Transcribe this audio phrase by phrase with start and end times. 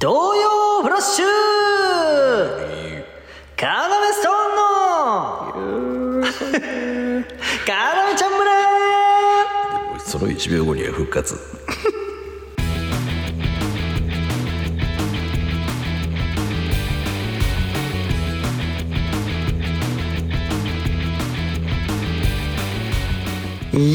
[0.00, 1.26] 東洋フラッシュ！
[3.54, 4.56] カーナメストーン
[6.20, 6.24] の
[7.66, 10.00] カーナメちゃん村！
[10.00, 11.38] その1秒後には復活。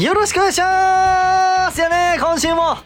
[0.00, 1.80] よろしくお願いします！
[1.80, 2.76] よね今週も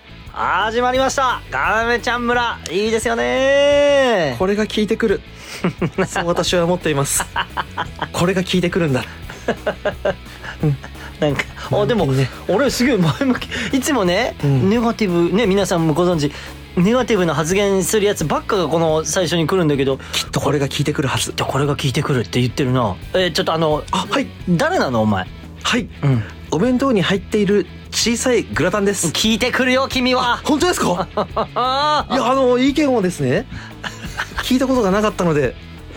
[0.42, 1.42] 始まりました。
[1.50, 2.58] カーナメちゃん村。
[2.70, 4.36] いいですよね。
[4.38, 5.20] これが効いてくる。
[6.08, 7.26] そう私は思っています。
[8.10, 9.04] これが効いてくるんだ。
[11.20, 13.48] なんかあでも、ね俺すげえ前向き。
[13.76, 14.70] いつもね、ん。
[14.70, 16.32] ネガティブね皆さんもご存知
[16.74, 19.98] ネガティブな発言するやつばっかがこの最初に来るんだけど。
[20.14, 21.34] きっとこれが効いてくるはず。
[21.36, 22.96] じゃこれが聞いてくるって言ってるな。
[23.12, 24.26] えーちょっとあのあはい。
[24.48, 25.26] 誰なのお前？
[25.64, 25.86] はい。
[26.02, 26.24] うん。
[26.50, 29.08] お弁当に入っている小さいグラタンです。
[29.08, 30.40] 聞いてくるよ君は。
[30.44, 31.08] 本当ですか？
[31.54, 33.46] あ いやあの意見をですね。
[34.42, 35.54] 聞いたことがなかったので。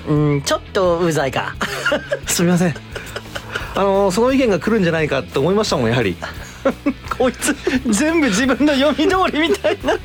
[0.07, 1.55] うんちょっとうざいか。
[2.27, 2.75] すみません。
[3.75, 6.17] あのその意見が来るんじゃないかって思いましたもんやはり。
[7.17, 7.55] こいつ
[7.87, 9.93] 全部自分の読み通りみたいな。
[9.93, 9.97] う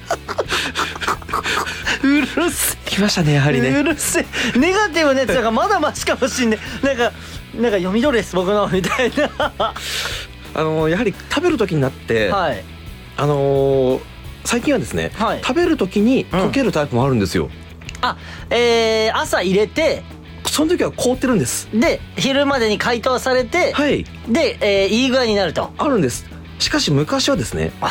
[2.21, 2.91] るせえ。
[2.91, 4.21] 来ましたねやはりうねるせ
[4.55, 4.59] え。
[4.59, 6.87] ネガティブなやつだからまだマシかもしんねえ。
[6.87, 7.13] なんか
[7.55, 9.75] なんか読み通りです僕のみたいな
[10.55, 12.65] あのやはり食べる時になって、はい。
[13.17, 14.01] あのー
[14.45, 15.43] 最近はですね、はい。
[15.43, 17.51] 食べる時に溶けるタイプもあるんですよ、
[18.01, 18.17] あ
[18.49, 20.03] えー、朝入れて
[20.47, 21.69] その時は凍ってるんです。
[21.79, 24.05] で昼までに解凍されて、はい。
[24.27, 25.71] で、えー、いい具合になると。
[25.77, 26.25] あるんです。
[26.59, 27.91] しかし昔はですねあ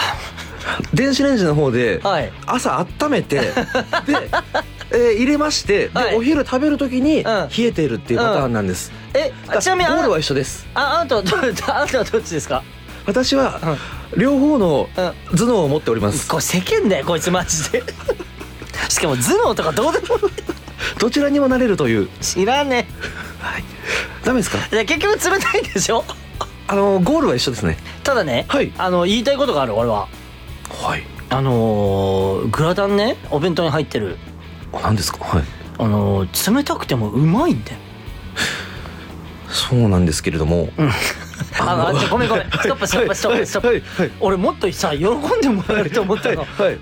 [0.94, 2.32] 電子レンジの方ではい。
[2.46, 3.54] 朝温めてで、
[4.92, 6.12] えー入れまして、はい。
[6.12, 7.24] でお昼食べる時にん。
[7.24, 10.66] 冷えているっていうパターンなんです、えちなみにゴールは一緒です。
[10.74, 11.38] ああなたはど
[11.76, 12.64] あなたはどっちですか？
[13.06, 13.60] 私は
[14.18, 15.38] 両方のうん。
[15.38, 16.28] 頭脳を持っております。
[16.28, 17.84] これ世間だよこいつマジで。
[18.90, 20.18] しかも頭脳とかどうでも
[21.00, 22.10] どちらにもなれるという。
[22.22, 22.88] 知らね
[24.24, 24.58] ダメですか？
[24.72, 26.04] えで結局冷たいでしょ？
[26.70, 27.78] あのゴールは一緒ですね。
[28.04, 28.72] ただね、はい。
[28.78, 30.08] あの言いたいことがある俺は
[30.70, 31.04] はい。
[31.30, 34.18] あのー、グラタンねお弁当に入ってる。
[34.74, 35.24] あ何ですか？
[35.24, 35.44] はい。
[35.80, 37.78] あのー、冷たくてもうまいんだよ。
[39.50, 40.70] そうなんですけれども、
[41.60, 42.52] あのごめんごめん。
[42.52, 46.78] ストップストップストップストップ、俺もっとさ喜んでもらえると思ったの、え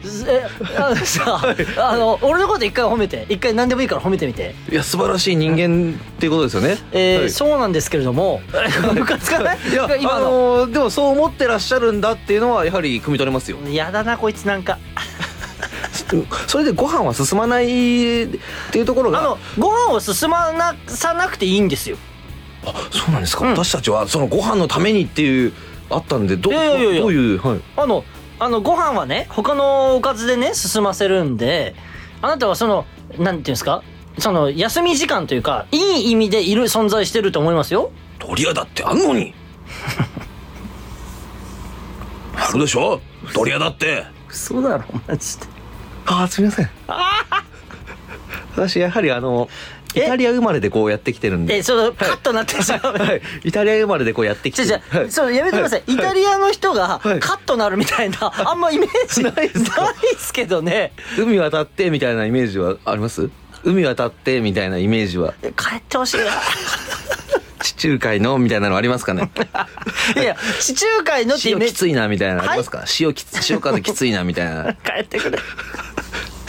[0.78, 3.26] あのさ、あの俺のこと一回褒めて。
[3.30, 4.56] 一回何でもいいから褒めてみて。
[4.70, 6.78] いや素晴らしい人間っていうことですよね。
[6.92, 8.42] えそうなんですけれども。
[8.94, 9.58] ムカつかない？
[9.72, 13.58] いや今あのでもそう思ってらっしゃるんだっていうのはやはり汲み取れますよ。
[13.70, 14.78] やだなこいつなんか。
[16.48, 17.68] それでご飯は進まないっ
[18.72, 19.20] ていうところが。
[19.20, 21.98] あのご飯を進まなさなくていいんですよ
[22.66, 23.52] あそうなんですか、うん。
[23.52, 25.54] 私たちはそのご飯のためにっていう
[25.90, 27.62] あったんでどいやいやいやどういうはい。
[27.78, 28.04] あの
[28.40, 31.76] あのご飯はね他のおかずでね進ませるんで
[32.22, 32.86] あなたはその
[33.18, 33.84] なんていうんですか
[34.18, 37.92] その休み時間というかいい意味でいる存在してると思いますよ。
[38.20, 39.34] ドリアだってあんのに。
[42.36, 43.00] あるでしょ。
[43.34, 44.06] ドリアだって。
[44.30, 45.46] 嘘だろマジで。
[46.06, 46.70] ああすみません。
[48.56, 49.50] 私やはりあの
[49.96, 51.56] イえタリア生まれでこうやってきてるんで。
[51.58, 53.22] えそのカットなってしまう、はい。
[53.44, 55.12] イタリア生まれでこうやってきてじゃじゃ、はい。
[55.12, 57.20] そうやめてください、イタリアの人がはい。
[57.20, 58.18] カットなるみたいな、
[58.50, 59.54] あんまイメージないで
[60.20, 60.92] すけどね。
[61.18, 63.30] 海渡ってみたいなイメージはあります？
[63.64, 65.34] 海渡ってみたいなイメージは？
[65.42, 66.26] 帰ってほしいな
[67.64, 69.30] 地中海のみたいなのありますかね？
[70.16, 74.74] いや地中海のってイ塩きついなみたいなのありますか、塩きつ潮風きついなみたいな。
[74.76, 75.40] 帰ってくれ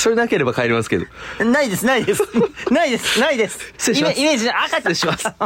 [0.07, 1.07] それなければ帰りますけど。
[1.45, 2.23] ないですないです。
[2.71, 3.59] ないですないです。
[3.77, 4.21] 失礼します。
[4.21, 5.35] イメージあ帰って失礼します。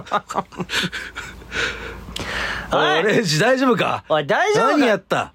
[2.71, 3.03] おい。
[3.05, 4.05] レイジ大丈夫か？
[4.11, 4.73] おい大丈夫か？
[4.77, 5.33] 何やった？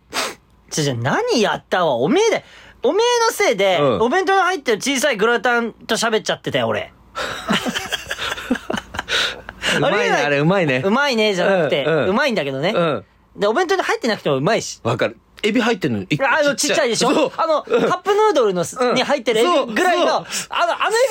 [0.69, 1.85] じゃじゃ何やった？
[1.87, 2.45] わおめえで
[2.83, 3.99] おめえのせいで、うん。
[4.01, 6.93] お弁当に入ってる小さいグラタンと喋っちゃってたよ俺。
[9.77, 10.83] うまいねあれうまいね。
[10.85, 12.05] うまいねじゃなくて、ううん。
[12.09, 13.03] うんまいんだけどね、うん。
[13.35, 14.81] でお弁当に入ってなくてもうまいし。
[14.83, 16.89] わかるエビ入ってるの一個あのちっちゃい。
[16.89, 17.31] でしょ？
[17.37, 18.63] あの、カップヌードルの
[18.93, 20.27] に入ってるエビぐらいの、あの、あのエ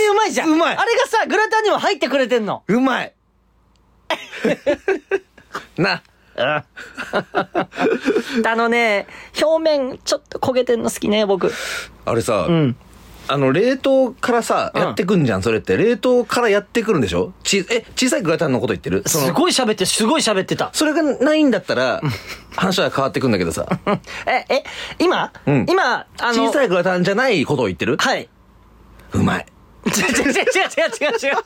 [0.01, 0.51] ビうまいじゃん。
[0.51, 0.77] うまい。
[0.77, 2.63] あれがさ、グラタンにも入ってくれてんの。
[2.67, 3.13] うまい。
[5.79, 6.03] な。
[6.37, 6.65] あ
[8.57, 9.07] のね、
[9.41, 11.53] 表面ちょっと焦げてんの好きね、僕。
[12.05, 12.77] あれさ、うん。
[13.27, 14.81] あの冷凍からさうん。
[14.83, 15.77] やってくんじゃん、それって。
[15.77, 17.33] 冷凍からやってくるんでしょ？
[17.43, 19.03] ちえ小さいグラタンのこと言ってる？
[19.07, 20.71] すごい喋って、すごい喋ってた。
[20.75, 22.03] それがないんだったら
[22.57, 23.67] 話は変わってくんだけどさ。
[24.27, 24.65] え、え、
[24.99, 25.67] 今、うん。
[25.69, 27.97] 今、あの、小さいグラタンじゃないことを言ってる？
[27.99, 28.29] はい。
[29.13, 29.47] うまい。
[29.87, 31.37] 違う違う違う違う違う違う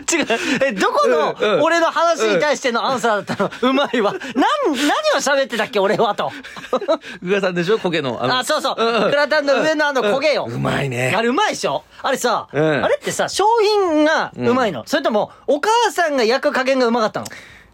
[0.12, 0.26] 違う。
[0.64, 3.50] え、どこの俺の話に対してのアンサーだったの？
[3.70, 4.12] うまいわ。
[4.12, 5.78] なん、何を喋ってたっけ？
[5.80, 6.30] 俺はと。
[7.22, 7.78] うがさんでしょ？
[7.78, 8.12] 焦げの。
[8.12, 8.74] のあ、そうそう。
[8.76, 10.46] グラタンの上のあの焦げよ。
[10.48, 11.22] うまいねあ。
[11.22, 11.84] れうまいでしょ？
[12.02, 17.26] あれさ、うんあれってさ、商品がうまいの、それとも、お母さんが焼く加減がうまかったの？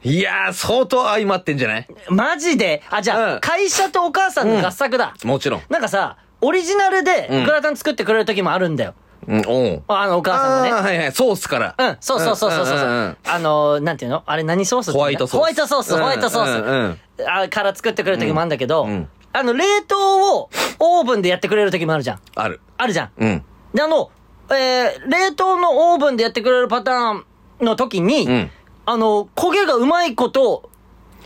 [0.02, 1.86] いやー、相当相まってんじゃない？
[2.08, 2.82] マジで？
[2.90, 5.14] あ、じゃあ、うん会社とお母さんの合作だ。
[5.24, 5.62] もちろん。
[5.70, 8.94] なんかさ、オリジナルでうんグラタン作ってくれる時もあるんだよ。
[9.26, 10.72] うん、あの、お母さんがね。
[10.72, 11.74] はいはい、ソースから。
[11.76, 12.78] うん、そうそうそうそうそう。
[13.24, 14.22] あの、なんていうの？
[14.26, 17.26] あれ何ソースホワイトソースホワイトソース、ホワイトソース。
[17.28, 18.88] あから作ってくれる時もあるんだけど、
[19.32, 22.20] あの、冷凍をオーブンでやってくれる時もあるじゃん。
[22.34, 22.60] ある。
[22.76, 23.10] あるじゃん。
[23.16, 23.44] うん。
[23.72, 24.10] で、あの、
[24.50, 27.24] えー、冷凍のオーブンでやってくれるパターン
[27.60, 28.50] の時に、うん。
[28.86, 30.70] あの、焦げがうまいこと、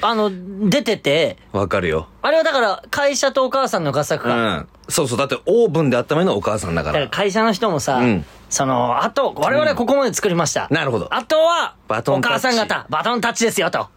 [0.01, 0.31] あの、
[0.69, 2.09] 出てて、わかるよ。
[2.23, 4.35] あれはだから、会社とお母さんの合作うか。
[4.59, 4.69] ん。
[4.89, 5.19] そうそう。
[5.19, 6.89] だってオーブンで温めるのはお母さんだか。
[6.89, 10.69] だからら会社の人もさ、うんその、あと、我々はここまで作りました。
[10.71, 13.89] なるほどあとは、おバトンタッチ母さん方、バトンタッチですよ、と。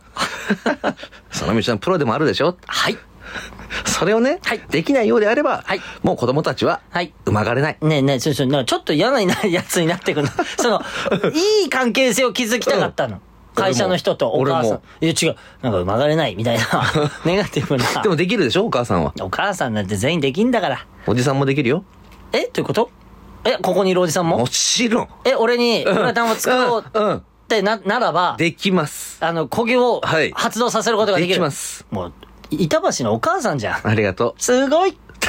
[1.32, 2.58] その道のプロでもあるでしょ？
[2.68, 2.98] はい。
[3.86, 7.14] それをね、はいできないようであれば、はいもう子供たちは、はい。
[7.26, 7.78] うまがれない。
[7.82, 10.32] ねえねえ、ちょ、ちょ、なんかちょっと嫌なやつになってくるの。
[10.58, 10.82] その、
[11.64, 13.22] いい関係性を築きたかったの。
[13.56, 14.82] うん会社の人とお母さん。
[15.04, 15.36] いや、違う。
[15.62, 16.64] なんか、曲がれないみたいな、
[17.26, 18.02] ネガティブな。
[18.02, 18.66] でもできるでしょ？
[18.66, 19.14] お母さんは。
[19.20, 20.86] お母さんなんて全員できんだから。
[21.06, 21.84] おじさんもできるよ。
[22.32, 22.44] え？
[22.44, 22.90] どういうこと？
[23.44, 24.38] え、ここにいるおじさんも？
[24.38, 25.08] もちろん。
[25.26, 26.84] え、俺にグラタンを作ろう
[27.18, 29.18] ってな、ならば、できます。
[29.20, 31.34] あの、焦げをはい発動させることができる。
[31.34, 31.86] できます。
[31.92, 32.14] もう、
[32.52, 33.86] 板橋のお母さんじゃん。
[33.88, 34.98] ありがとすごい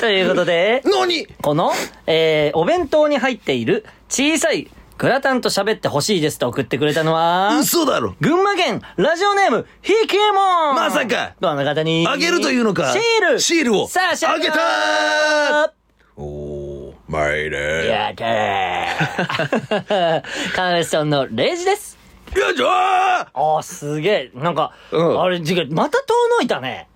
[0.00, 0.90] ということで、う。
[0.90, 1.26] 何？
[1.42, 1.72] この、
[2.06, 8.14] えー、お弁当に入っている小さいグラタンと喋ってほしいですと送ってくれたのは、嘘だろ。
[8.20, 11.34] 群馬県ラジオネーム、ひけもんまさか。
[11.40, 12.92] どの方にあげるというのか。
[12.92, 13.40] シール。
[13.40, 13.88] シールを。
[13.88, 15.70] さあ、シャあげたー。
[16.16, 17.86] おー、参れ。
[17.88, 20.22] やったー。
[20.54, 21.98] カーネストンのレイジです。
[22.36, 22.70] よいしょー。
[22.70, 24.30] あー、すげえ。
[24.34, 25.20] なんか、うん。
[25.20, 26.88] あれ、また遠のいたね。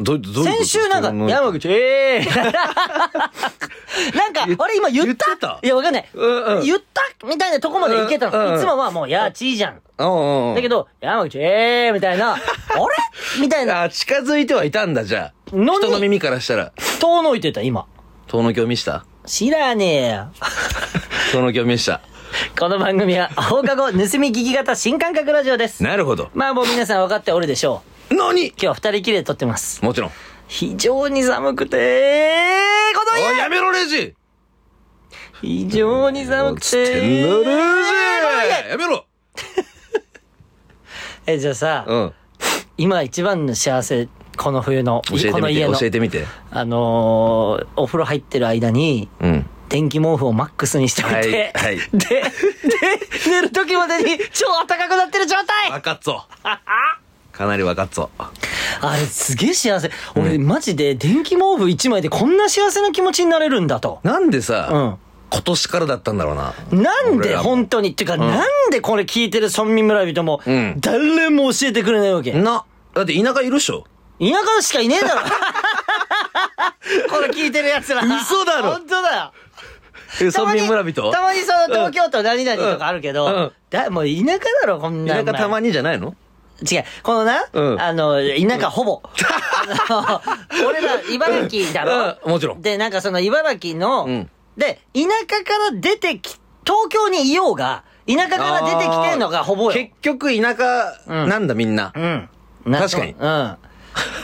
[0.00, 2.24] ど、どういうこと先週なんか、山口、ええ
[4.16, 5.26] なんか、あれ今言った？
[5.26, 5.58] 言ってた？
[5.62, 6.08] いや、わかんない。
[6.12, 8.38] うんうん言ったみたいなとこまでいけたの。
[8.38, 9.80] うんうんいつもはもう、やーちーじゃん。
[9.98, 10.54] うんうんうん。
[10.56, 12.42] だけど、山口、ええみたいな、 あれ？
[13.40, 15.56] みたいな、あ、近づいてはいたんだ、じゃあ。
[15.56, 16.72] のに人の耳からしたら。
[17.00, 17.86] 遠のいてた、今。
[18.26, 19.04] 遠のきを見した？
[19.26, 20.28] 知らねえよ。
[21.32, 22.00] 遠のきを見した。
[22.58, 23.98] この番組は、放課後盗み
[24.30, 25.84] 聞き型新感覚ラジオです。
[25.84, 26.30] なるほど。
[26.34, 27.93] まあもう皆さん分かっておるでしょう。
[28.10, 29.84] 何今日は二人きりで撮ってます。
[29.84, 30.10] もちろん。
[30.46, 32.50] 非常に寒くて、
[32.94, 34.14] このおい、家やめろ、レジ
[35.40, 39.06] 非常に寒くて、つってんだ、レジやめろ
[41.26, 42.12] え、じゃあさ、うん。
[42.76, 46.26] 今一番の幸せ、この冬の、教えてみて、この家の教、えてみて。
[46.50, 49.46] あのーお風呂入ってる間に、うん。
[49.70, 52.22] 電気毛布をマックスにしておいて、はいはいで、で、
[53.26, 56.26] 寝る時までに超暖かくなってる状態わかっぞ。
[57.36, 58.10] かなりわかっぞ。
[58.80, 59.90] あれすげえ幸せ。
[60.14, 63.98] 俺、マジで電気毛布一枚でこんな幸せな気持ちになれるんだと。
[64.04, 64.96] なんでさ、うん。
[65.32, 66.54] 今年からだったんだろうな。
[66.70, 72.30] なんで本当に、っていうか、なんでこれ聞いてる村民村人も、うん誰も教えてくれないわけ。
[72.32, 72.64] 田な、
[72.94, 73.84] だって田舎いるっしょ
[74.20, 75.20] 舎しかいねえだろ。
[77.10, 78.02] これ聞いてる奴ら。
[78.04, 79.32] 嘘だろ本当だよ。
[80.22, 81.10] えたまに村民村人？
[81.10, 85.26] たまにその東京都何々とかあるけど、うんうんだもう田舎だろ、こんな田ん。
[85.26, 86.14] 舎たまにじゃないの？
[86.62, 86.84] 違う。
[87.02, 89.02] このな、うんあの、田舎ほぼ。
[89.88, 90.22] あ
[90.52, 99.72] の、俺ら茨城だろ、うんもちろんで、なんかその茨城の、うんで、田舎から出てき、東京にいようが、田舎から出てきてんのがほぼよ。
[99.72, 101.92] 結局田舎なんだみんな。
[101.94, 102.28] うん。
[102.66, 103.56] な確かにうん。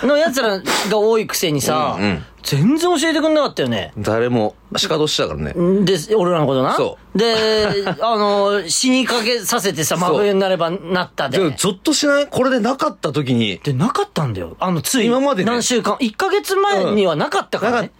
[0.09, 0.65] の奴らが
[0.99, 3.93] 多いくせにさ、うんうん全然教えてくんなかったよね。
[3.99, 5.55] 誰も、鹿年だからね。
[5.85, 6.75] で、俺らのことな。
[6.75, 7.37] そで、
[8.01, 11.39] あの、死にかけさせてさ、真冬になればなったで。
[11.39, 12.27] でも、ゾッとしない？
[12.29, 14.57] これでなかった時に、で、なかったんだよ。
[14.61, 17.93] あの、つい、今までね何週間、1ヶ月前にはなかったかなかっらね。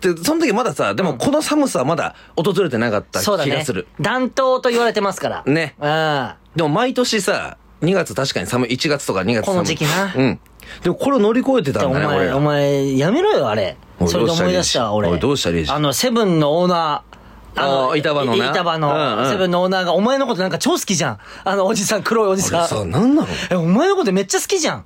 [0.00, 3.86] て、その時まださ、でもこの寒さはまだ訪れてなかった気がする。。
[4.00, 5.42] 暖冬と言われてますから。
[5.46, 6.30] ねうん。
[6.56, 9.44] でも毎年さ、2月確かに寒い、1月とか2月寒い。
[9.44, 10.40] この時期なうん。
[10.82, 13.76] でもこれを乗り越えてたんだね、俺お前、らお前、やめろよ、あれ
[14.06, 15.16] それで思い出したわ、俺。
[15.18, 17.12] どうしたレイジあの、セブンのオーナー。
[17.54, 21.18] あー板場のな板場の、セブンのオーナーが、お前のことなんか超好きじゃん。
[21.44, 22.90] あの、おじさん、黒いおじさあれさ、ん。
[22.90, 23.28] なんなの？
[23.50, 24.84] え、お前のことめっちゃ好きじゃん。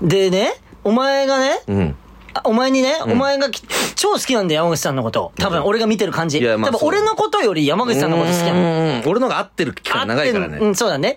[0.00, 0.54] でね、
[0.84, 1.96] お前がね、うん。
[2.34, 3.62] あお前にね、お前がき
[3.94, 5.32] 超好きなんだよ、山口さんのこと。
[5.38, 6.40] 多分、俺が見てる感じ。
[6.40, 8.60] 多分、俺のことより山口さんのこと好きなの。
[8.60, 9.02] うん。
[9.06, 10.58] 俺のが合ってる期間長いからね。
[10.58, 11.16] うん、そうだね。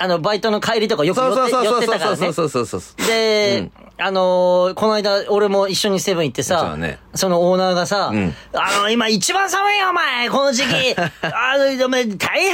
[0.00, 0.04] うん。
[0.04, 2.16] あの、バイトの帰りとかよく寄って、寄ってたからね。
[2.16, 3.06] そうそうそうそう。
[3.06, 3.70] で、
[4.02, 11.10] あのーこの間、俺も一緒にセブン行ってさ、そねそのオーナーがさ、んあの、今一番寒いよ、お前この時期 あ
[11.58, 12.52] の、お前大変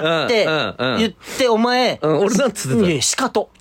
[0.00, 2.88] だよってうんうんうん言って、お前、うん俺なんつってた？
[2.90, 3.50] いや、しかと。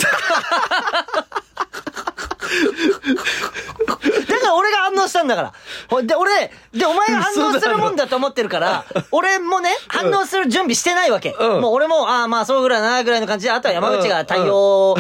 [3.88, 3.96] だ
[4.40, 5.54] から俺が反応したんだから。
[5.90, 11.36] ほで、俺、で、お前が反応するもんだと思ってるから、俺もね、反応する準備してないわけ。
[11.40, 11.62] うん。
[11.62, 14.96] もう俺も、ああ、まあそうぐらいな、ぐらいの感じで、あとは山口が対応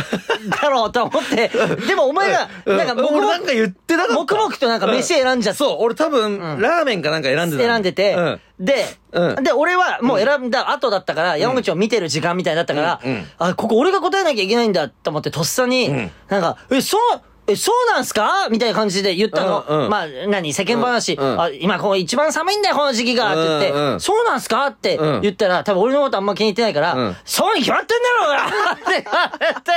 [0.61, 1.51] だろうと思って、
[1.87, 2.77] でもお前が、うん。
[2.77, 4.15] なんか、俺黙々なんか言ってなかった。
[4.15, 7.69] 黙々となんか飯選んじゃって、そう、俺多分、ラーメンかなんか選んでたの。
[7.69, 9.43] 選んでて、うんで、うん。
[9.43, 13.11] で、俺はもう選んだ後だったから、山口を見てる時間みたいだったから、うん。
[13.11, 13.27] うん。
[13.39, 16.11] あ、ここ俺が答えなきゃいけないんだと思って、とっさに、ん。
[16.29, 18.49] なんか、え、そう、え、そうなんすか？
[18.51, 19.65] みたいな感じで言ったの。
[19.67, 19.89] うんうん。
[19.89, 20.53] まあ、何？
[20.53, 21.33] 世間話、うん。
[21.33, 21.41] うん。
[21.41, 23.31] あ、今こう一番寒いんだよ、この時期が。
[23.31, 24.67] って言って、うんうんそうなんすか？
[24.67, 25.21] ってうん。
[25.21, 27.17] 言ったら、多分俺のことあんま気に入ってないから、うん。
[27.25, 29.71] そうに決まってんだろうがって言われて、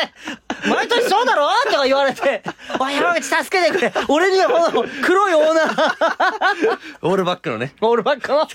[0.69, 1.49] 毎年そうだろ？
[1.71, 2.43] とか言われて、
[2.79, 8.47] おい、山口助けてくれ俺にはこの黒いオーナー、オールバックのね、オールバックの、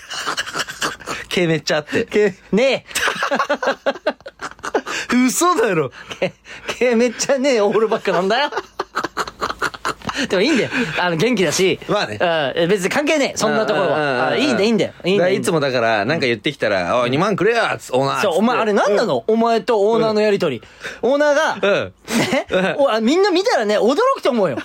[1.28, 2.04] 毛めっちゃあって。
[2.04, 2.84] けね
[5.26, 5.92] 嘘だろ。
[6.20, 6.32] え、
[6.66, 8.50] け、けめっちゃねえオールバックなんだよ。
[10.28, 10.70] でもいいんだよ。
[10.98, 11.78] あの、元気だし。
[11.88, 12.18] まあね
[12.56, 12.68] うん。
[12.68, 13.36] 別に関係ねえ。
[13.36, 14.28] そんなところは。
[14.28, 14.92] あいいんだよ、いいんだよ。
[15.04, 15.38] いいんだよ。
[15.38, 18.22] いつもだから、なんか言ってきたら、おい、2万くれやつオーナー。
[18.22, 19.24] そう、お前、あれ何なの？
[19.26, 20.62] お前とオーナーのやりとり。
[21.02, 22.46] オーナーが、うんね？
[23.02, 24.58] みんな見たらね、驚くと思うよ。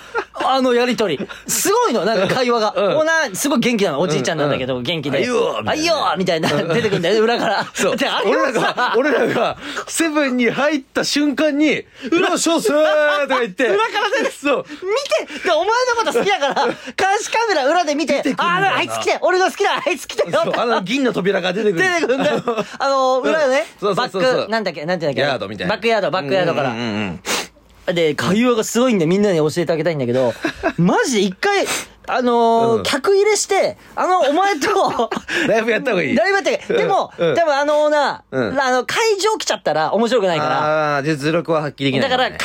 [0.44, 1.18] あのやりとり。
[1.46, 2.74] すごいの、なんか会話が。
[2.76, 4.00] うんオーナー、すごい元気なの。
[4.00, 5.18] おじいちゃんなんだけど、元気で。
[5.18, 7.64] あいよーあいよーみたいな、出てくるんだよね、裏から。
[7.74, 7.96] そう。
[7.96, 13.68] であれ俺らが、俺らが、セブンに入った瞬間に、裏っしゃっせーとか言って。
[13.68, 14.64] 裏から出てそう。
[14.68, 16.74] 見てでお前のこと好きだから、監
[17.20, 21.84] 視カメラ裏で見て、てくんだよなああ、あいつ来て俺の好きだあいつ来てよそうあの銀の扉が出てくる。
[21.84, 22.42] 出てくるんだよ。
[22.78, 25.28] あの、裏でね、そうバそうそうそうック、なんだっけ、なんていうんだっけ。
[25.30, 25.74] ヤードみたいな。
[25.74, 26.76] バックヤード、バックヤードからうん。
[26.76, 27.20] うんうん
[27.92, 30.32] で、会話がすごいんでみんなに教えてあげたいんだけど、
[30.76, 31.66] マジで一回、
[32.06, 32.82] あのーうん。
[32.82, 35.10] 客入れして、あの、お前と、
[35.48, 36.14] ライブやった方がいい。
[36.16, 37.34] だいぶやってでも、うん。
[37.34, 38.60] 多分あのオーナー、うん。
[38.60, 40.50] あの、会場来ちゃったら面白くないから、
[40.94, 42.28] ああ、実力は発揮できないだから。
[42.28, 42.36] 隠、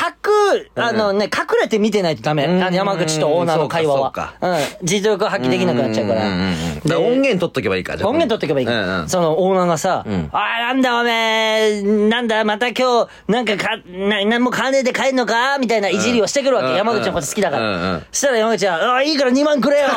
[0.76, 2.44] あのね、隠れて見てないとダメ。
[2.46, 2.62] うん。
[2.62, 4.56] あの山口とオーナーの会話うかうん。
[4.82, 6.24] 実力発揮できなくなっちゃうから。
[6.28, 8.08] んんだでから音源取っとけばいいか、じゃあ。
[8.10, 8.66] 音源取っておけばいい。
[8.66, 9.08] うんうん。
[9.08, 10.28] そのオーナーがさ、ん。
[10.32, 15.58] ああ、なんだおめえ、なんだ、また今日、なんかか、な、なんも金で帰んのか？
[15.58, 16.68] みたいないじりをしてくるわけ。
[16.68, 17.62] うん山口のこと好きだから。
[17.62, 19.88] うんうんそしたら山口は、ああ、いいから2万くれよ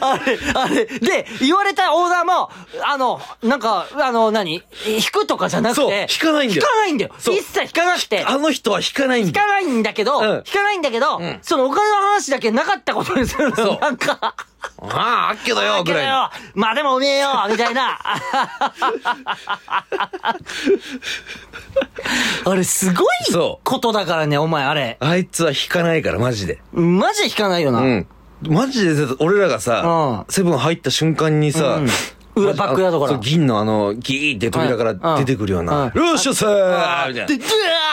[0.00, 2.50] あれ、あれ、で、言われたオーナーも、
[2.84, 4.62] あの、なんか、あの、何？
[4.86, 6.06] 引くとかじゃなくて。
[6.10, 7.14] 引かないんだよ引かないんだよ。
[7.18, 8.24] 一切引かなくて。
[8.24, 9.46] あの人は弾かないんだよ。
[9.46, 14.34] 引かないんだけど、うん引かないんだけど、んそのお金の話だけなかったことにするのなんか、
[14.90, 16.28] ああ、あっけどよ、ぐらいの。
[16.30, 17.98] けどよ、まあでもおめえよ、 みたいな。
[22.44, 23.06] あれ、すごい
[23.62, 24.96] ことだからね、お前、あれ。
[25.00, 26.60] あいつは弾かないから、マジで。
[26.72, 27.80] マジで引かないよな。
[27.80, 28.06] うん。
[28.48, 31.88] マジで、俺らがさ、セブン入った瞬間にさうん、
[32.34, 33.12] 裏バックヤードから。
[33.12, 37.08] そう銀のあの、ギーって扉から出てくるような、よっしゃさー。
[37.08, 37.42] みたいで、な。
[37.42, 37.48] ドゥ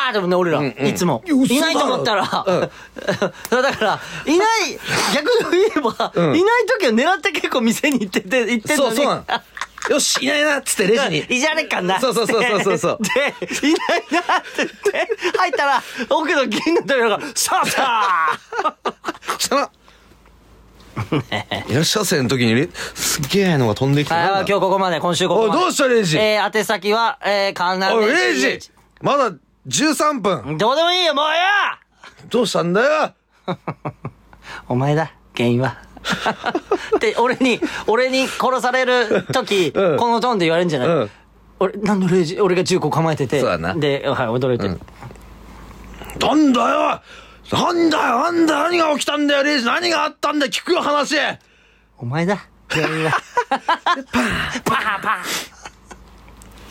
[0.09, 0.87] ーでもね、俺ら、うんうん。
[0.87, 1.23] いつも。
[1.25, 2.59] いないと思ったら、うん。
[3.49, 4.47] だから、いない、
[5.13, 6.35] 逆に言えば、うん。
[6.37, 8.95] いない時は狙って結構店に行ってて、行ってんのに。
[8.95, 9.25] そうそう。
[9.89, 11.17] よし、いないなっつってレジに。
[11.35, 11.99] いじられっかんな。
[11.99, 12.77] そうそうそうそうそう。
[12.77, 13.09] そう で、
[13.67, 18.39] いないなって言って、入ったら、奥の銀の扉が、さあさ
[19.37, 19.71] したら、
[21.69, 22.21] いらっしゃせ。
[22.21, 24.13] の時にレ、すげえのが飛んできて。
[24.13, 24.39] あなんだ？
[24.47, 25.57] 今日ここまで、今週ここまで。
[25.57, 26.17] おいどうしたレイジ？
[26.17, 28.71] えー、宛先は、えー、カーナおい、レイジ！
[29.01, 29.31] まだ
[29.67, 30.57] 13分。
[30.57, 31.31] どうでもいいよ、もうよ
[32.29, 33.13] どうしたんだよ？
[34.67, 35.77] お前だ、原因は。
[36.99, 39.97] で、俺に、俺に殺される時、うん。
[39.97, 41.11] このトーンで言われるんじゃない、うん。
[41.59, 43.39] 俺、何のレイジ、俺が銃口構えてて。
[43.39, 43.73] そうだな。
[43.75, 44.67] で、はい、驚いて。
[46.25, 47.01] なんだよ
[47.51, 51.15] なんだよなんだ何が起きたんだよ、レイジ何があったんだよ聞くよ、話
[51.97, 53.11] お前だ、原因は。
[53.49, 53.61] パー
[54.63, 55.17] パーパ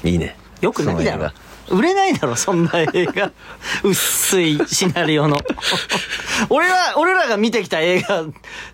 [0.03, 0.37] ー いいね。
[0.61, 1.31] よくないだろ。
[1.71, 3.31] 売れないだろ、そんな映画。
[3.85, 5.39] 薄いシナリオの。
[6.51, 8.25] 俺ら、俺らが見てきた映画、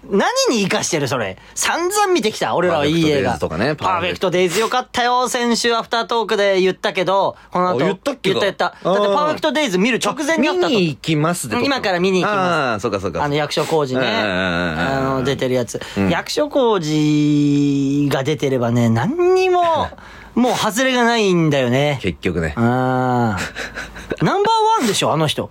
[0.09, 1.39] 何に活かしてるそれ。
[1.55, 3.39] 散々見てきた、俺らはいい映画。
[3.39, 5.29] パーフェクトデイズとかねパーフェクトデイズよかったよ。
[5.29, 7.77] 先週アフタートークで言ったけど、この後。
[7.77, 8.65] あ言ったっけ言った言った。
[8.65, 10.69] だってパーフェクトデイズ見る直前にあったと。
[10.69, 13.23] 見に行きますってこと今から見に行きますああ、そうかそうか。
[13.25, 14.01] あの役所工事ね。
[14.01, 15.81] うんうんうんうんあの、出てるやつ。
[16.11, 19.89] 役所工事が出てればね、何にも、
[20.35, 21.99] もう外れがないんだよね。
[22.03, 22.55] 結局ね。
[22.57, 24.25] ああ。
[24.25, 25.51] ナンバーワンでしょ、 あの人。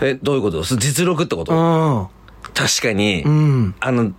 [0.00, 0.62] え、どういうこと？
[0.62, 1.52] 実力ってこと？
[1.54, 2.06] うん。
[2.54, 3.74] 確かにう、ん。
[3.80, 4.12] あの、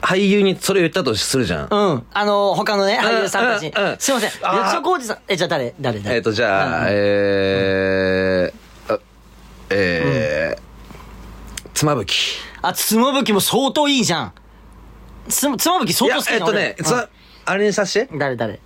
[0.00, 1.68] 俳優にそれ言ったとするじゃん。
[1.70, 2.06] うん。
[2.12, 3.96] あの、他のね、俳優さんたちにうんうん。
[3.98, 4.30] すいません。
[4.42, 5.18] あー役所広司さん。
[5.28, 5.74] え、じゃあ誰？
[5.80, 8.98] 誰誰えっ、と、じゃあ、えー、あ
[9.70, 12.16] えー、妻夫木。
[12.62, 14.32] あ、つまぶきも相当いいじゃん。
[15.28, 17.08] つ、つまぶきいや相当好き、なえっとね、俺つ
[17.50, 18.08] あれにさして。
[18.12, 18.60] うん誰誰？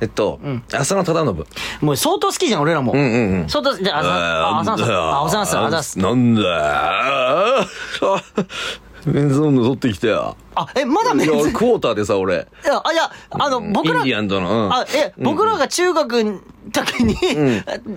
[0.00, 0.40] えっと、
[0.72, 1.44] 浅野忠信。
[1.80, 2.92] もう相当好きじゃん、俺らも。
[2.92, 3.48] うんうんうん。
[3.48, 4.90] 相当、じゃあ、あざ、あ、あざんさん。
[4.90, 6.02] あ、あざんさん、あざんさん。
[6.02, 8.18] なんだよ。
[9.06, 10.36] あメンズオンの取ってきたよ。
[10.54, 11.32] あ、え、まだメンズ？
[11.34, 12.34] いや、クォーターでさ、俺。
[12.34, 14.66] いや、あ、いや、あの、僕ら、インディアンとの。
[14.66, 16.40] うんあ、え、僕らが中学の
[16.72, 17.16] 時に、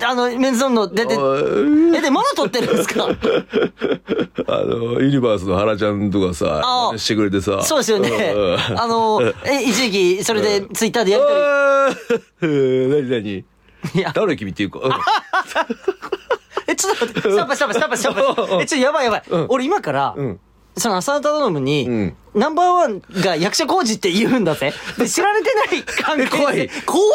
[0.03, 3.05] あの、メンズオンの出て、え、で、まだ撮ってるんですか？
[4.49, 6.61] あの、ユニバースの原ちゃんとかさ
[6.93, 7.61] あ、してくれてさ。
[7.61, 8.73] そうですよねう。
[8.73, 11.35] んあの、え、一時期、それでツイッターでやりとり。
[11.35, 13.45] あー 何何？
[13.93, 14.79] いや、誰君っていうか。
[14.83, 14.91] うん
[16.69, 18.61] え、ちょっと待って、スタップスタップスタップスタップ。
[18.61, 19.23] え、ちょっとやばいやばい。
[19.47, 20.37] 俺今から、ん
[20.77, 22.15] その浅田忠信に、ん。
[22.35, 24.71] ナンバーワンが役者工事って言うんだぜ。
[24.97, 26.55] で、知られてない関係 え怖い。
[26.55, 27.09] で怖い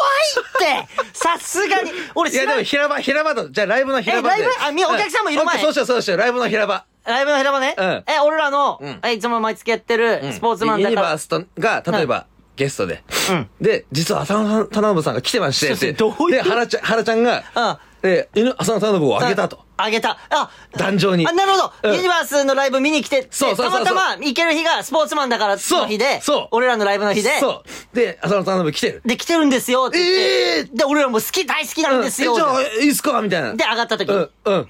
[0.85, 0.87] って。
[1.13, 1.91] さすがに。
[2.15, 2.97] 俺いや、で知らない。
[2.97, 4.41] も平場、平場と、じゃあライブの平場で。
[4.41, 4.65] えライブ？
[4.65, 5.55] あみお客さんもいる前。
[5.55, 6.83] うんそうしよう、そうしよう、ライブの平場。
[7.05, 7.75] ライブの平場ね。
[7.77, 7.85] うん。
[8.07, 8.99] え、俺らの、ん。
[9.07, 11.01] えいつも毎月やってるスポーツマンユだから。
[11.01, 13.03] ニバースとが、例えば、ゲストで。
[13.29, 13.49] うん。
[13.61, 16.43] で、実は浅野忠信さんが来てまして、そうそうでどういう？
[16.43, 19.63] で、原ちゃん、原ちゃんが、うんで、犬浅野忠信をあげたと。
[19.77, 20.19] あげた。
[20.29, 21.71] あ、壇上にあ、なるほど。
[21.83, 27.95] うんユニバースのライブ見に来て、でそうそうたまたま行ける日がスポーツマンだからの日で、そう俺らのライブの日で、そう。
[27.95, 29.01] で、浅野忠信来てる。
[29.05, 32.33] で、来てるんですよって言って、えで、俺らも好き、大好きなんですよ。
[32.33, 33.53] えじゃあ、いいっすかみたいな。
[33.53, 34.09] で、上がった時。
[34.09, 34.69] うん、うん。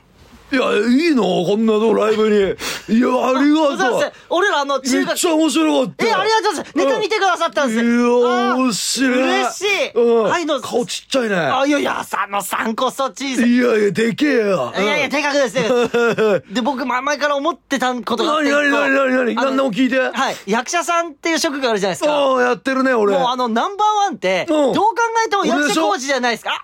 [0.53, 1.24] いや、いいの？
[1.24, 2.36] こんなとこライブに。
[2.38, 4.13] いや、ありがとう。
[4.29, 6.05] 俺らあの、め中学、っちゃ面白かった。
[6.05, 6.77] え、ありがとうございます。
[6.77, 9.24] ネタ見てくださったんですいや面白い。
[9.24, 10.24] 嬉しいうん。
[10.25, 11.36] はいどうぞ顔ちっちゃいね。
[11.36, 13.50] あ、いやいや、浅野さんこそ小さい。
[13.50, 14.72] いやいや、でけえよ。
[14.77, 15.63] いやいや、でかくですね。
[16.53, 18.51] で、僕、前々から思ってたことがあって。
[18.51, 19.98] 何何何何何あの何でも聞いて。
[20.00, 20.36] はい。
[20.45, 22.13] 役者さんっていう職があるじゃないですか。
[22.13, 23.13] ああ、やってるね、俺。
[23.17, 24.95] もうあの、ナンバーワンって、うんどう考
[25.25, 26.63] えても役者工事じゃないですか。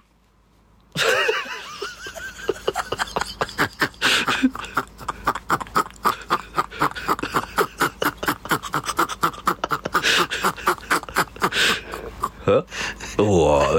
[13.17, 13.75] おわ、お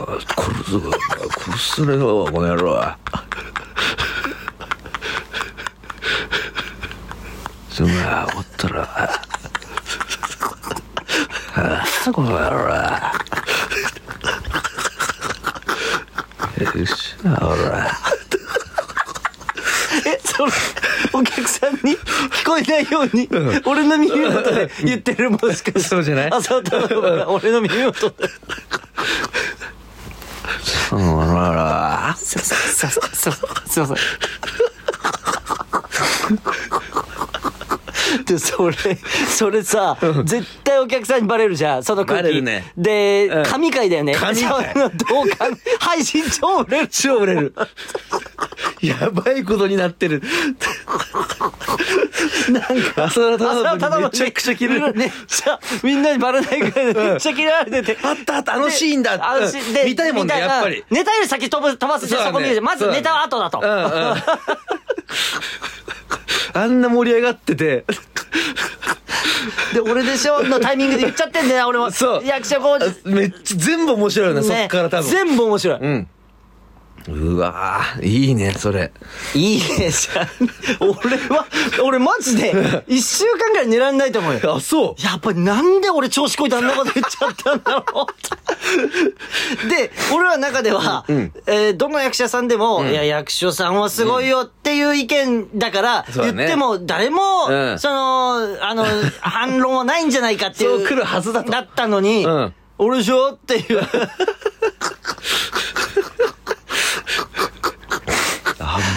[0.00, 0.90] わ殺すぞ、
[1.38, 2.96] 殺すねよ、この野郎。
[7.70, 8.82] すまあ、終わったら。
[11.56, 12.64] ああ、この野郎。
[16.78, 17.90] よし、ほら。
[20.06, 20.52] え、それ、
[21.12, 21.96] お客さんに
[22.30, 23.28] 聞こえないように、
[23.64, 25.80] 俺の耳元で言ってるもしかして。
[25.80, 26.30] そうじゃない？
[26.32, 26.78] あ、そうだ、
[27.28, 28.28] 俺の耳元で。
[30.90, 32.14] ほら。
[32.16, 33.66] すいません、すいません、すいません。
[33.68, 33.96] すいません。
[38.26, 38.76] で、それ、
[39.28, 42.22] それさ、絶対お客さんにバレるじゃん、その空気。
[42.22, 44.14] バレるねでうん、神回だよね。
[44.14, 44.74] 神回
[45.80, 46.88] 配信超売れる。
[46.92, 47.54] 超売れる。
[48.80, 50.22] やばいことになってる。
[52.50, 54.94] なんか、浅田忠信めちゃくちゃ切れる。
[54.94, 57.98] めっちゃ、みんなにバレないぐらいでめっちゃ切られてて。
[58.02, 59.18] あったあった、あのシーンだ。
[59.20, 60.84] あのシーンでうん見たいもんね、やっぱり。
[60.90, 63.60] ネタより先飛ぶ飛ばすってそこ見るまずネタは後だと。
[66.56, 67.84] あんな盛り上がってて。
[69.74, 70.42] で、俺でしょ？
[70.44, 71.90] のタイミングで言っちゃってんだよ、俺も。
[71.90, 72.94] そう役者工事。
[73.04, 75.10] めっちゃ全部面白いよね、そっから多分。
[75.10, 75.78] 全部面白い。
[75.80, 76.08] うん。
[77.06, 78.90] うわぁ、いいね、それ。
[79.34, 80.28] いいね、じゃん。
[80.80, 81.46] 俺は、
[81.82, 84.54] 俺マジで、 一週間ぐらい寝られないと思うよ。
[84.56, 85.02] あ、そう。
[85.02, 88.06] やっぱりなんで俺調子こいてあんなこと言っちゃったんだろ
[89.66, 89.68] う。
[89.68, 91.04] で、俺らの中では、
[91.46, 98.86] えーどの役者さんでも、いや、役所さんはすごいよっていう意見だから、そうだね言っても誰も、うんその、あの、
[99.20, 100.78] 反論はないんじゃないかっていう。
[100.78, 103.88] そう来るはずだとだったのに、うん俺でしょっていう。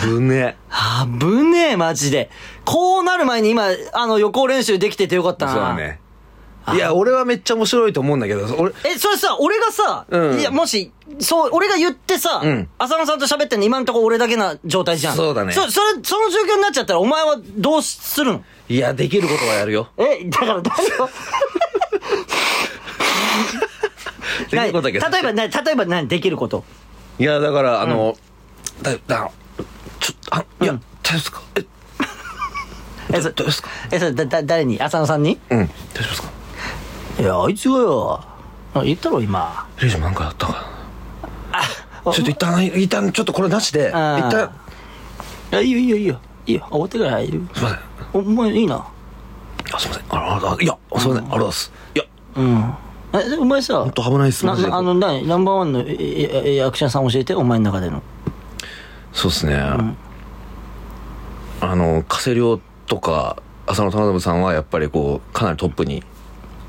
[0.04, 0.58] 危ね
[1.20, 2.30] 危ねえ、マジで。
[2.66, 5.52] こうなる前に今、あの、予行練習できててよかったな。
[5.54, 6.00] そうだね。
[6.74, 15.16] いや、俺はめっちゃ面白いと思うんだけど、俺、え、それさ、俺がさ、うんいや、もし、そう、俺が言ってさ、うん浅野さんと喋ってんの今んとこ俺だけな状態じゃん。
[15.16, 19.88] そうだねそ、それ、その状況になっちゃったら、お前はどうするのいや、できることはやるよ。
[19.98, 21.10] え、だから誰を
[24.50, 25.10] できることだけど。
[25.10, 26.66] 例えば、な例えば何できること。
[27.18, 28.18] いや、だから、あの、
[28.82, 29.32] だ、だ、
[30.08, 31.42] ちょあ、いや、大丈夫ですか？
[31.56, 31.66] え、
[33.18, 33.70] え、そ大丈夫ですか？
[33.92, 34.80] え、それ、だ、だ、誰に？
[34.82, 35.38] 浅野さんに？
[35.50, 36.30] うん、大丈夫ですか？
[37.20, 38.24] いや、あいつがよ、
[38.74, 39.66] あ言ったろ、今。
[39.82, 40.66] レイジもなんかあったか？
[41.52, 41.62] あ
[42.14, 44.52] ちょっと一旦、一旦、ちょっとこれなしで、一旦、
[45.52, 46.20] いや、いいよ、いいよ、いいよ。
[46.46, 47.42] いいよ、終わってからいいよ。
[47.54, 47.80] すいません。
[48.14, 48.76] お前いいな？
[49.74, 50.04] あ、すいません。
[50.10, 51.12] あら、あら、いや、すいません。
[51.12, 51.72] ありがとうございます。
[51.96, 52.74] いや、うん。
[53.14, 58.02] え、お前さ、ほんと危ないっすマあの、なナンバーワンの役者さん教えて、お前の中での。
[59.18, 59.58] そうですね。
[61.60, 66.04] あの、加瀬亮とか、浅野忠信さんはやっぱりこう、かなりトップに。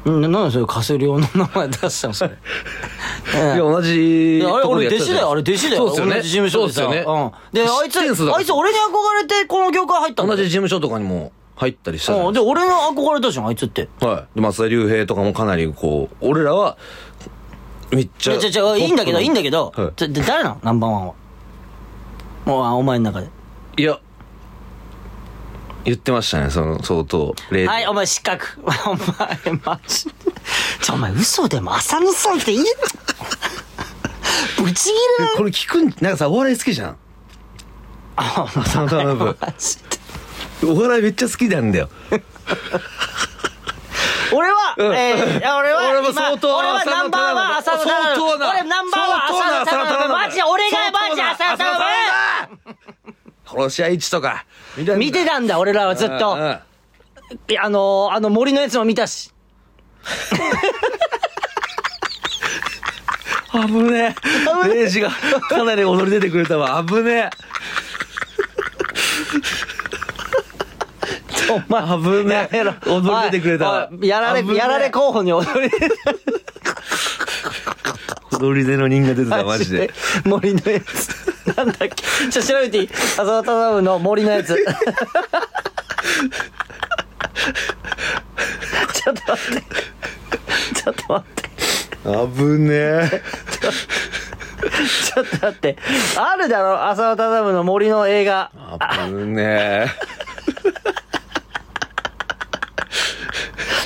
[0.09, 2.31] んな、なんでそれ、加瀬亮の名前出したのそれ。
[2.31, 5.77] いや、同じいや、あれ、俺弟子だよ、あれ弟子だよ。
[5.77, 6.15] そうですよね。
[6.15, 6.81] 同じ事務所でさ。
[6.81, 7.23] そうですよね。
[7.23, 7.53] うん。
[7.53, 12.33] で、あいつ、あいつ俺に憧れてこの業界入ったんだよ同じ事務所とかにも入ったりしたじゃうん。
[12.33, 13.91] ないでで、俺の憧れたじゃん、あいつって。
[14.01, 14.37] はい。
[14.37, 16.79] で、松田龍平とかもかなりこう、俺らは、
[17.91, 18.33] めっちゃ。
[18.33, 20.61] いや、じゃじゃいいんだけど、いいんだけどはい、誰なの？
[20.63, 21.15] ナンバーワンは。
[22.49, 23.29] もう、あお前の中で。
[23.77, 24.01] いや、
[25.85, 28.59] 言ってましたね、その、相当、例はい、お前失格。
[28.65, 30.13] お前、マジで。
[30.81, 32.65] ちょ、お前嘘でも浅野さんっていい
[34.63, 36.97] ぶち切れなこれ聞くん、なんかさ、お笑い好きじゃん。
[38.17, 40.73] あ、浅野忠信マジで。
[40.73, 41.91] お笑いめっちゃ好きなんだよ。
[44.33, 50.68] 俺は、うんえー、俺は、俺も今相当俺はナンバーワン浅野忠信相当な俺ナンバーワン浅野忠信マジで、俺
[53.51, 54.45] 殺し屋一とか。
[54.77, 56.37] 見た信見てたんだ、俺らはずっと。
[56.37, 56.63] あ
[57.69, 59.33] のー、あの森のやつも見たし。
[63.51, 63.59] 危
[63.91, 64.15] ね
[64.65, 64.69] え。
[64.69, 66.85] レイジがかなり踊り出てくれたわ。
[66.87, 67.31] 危ね
[71.51, 71.83] お前、
[72.23, 75.89] 危ねえ踊り出てくれたわやられ、やられ候補に踊り出てえ。
[78.37, 79.91] 踊り出の人が出てた、マジで。。
[80.25, 81.18] 森のやつ。
[81.57, 81.97] なんだっけ？
[82.31, 82.89] ちょ、調べていい？
[82.89, 84.55] 浅田忠信の森のやつ。
[88.95, 89.63] ちょっと待って。
[90.75, 91.49] ちょっと待って。
[92.37, 93.23] 危ねえ。
[94.61, 95.77] ちょっと待って。
[96.17, 96.87] あるだろ？
[96.89, 98.51] 浅田忠信の森の映画。
[99.07, 99.87] 危ねえ。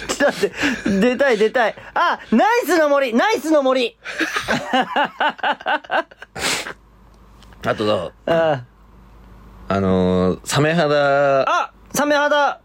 [0.09, 1.01] ちょっと待って。
[1.01, 1.75] 出たい出たい。
[1.95, 3.97] あ、ナイスの森ナイスの森
[7.64, 8.64] あとだ、あ、
[9.68, 12.61] あのー、サメ肌、あ、サメ肌、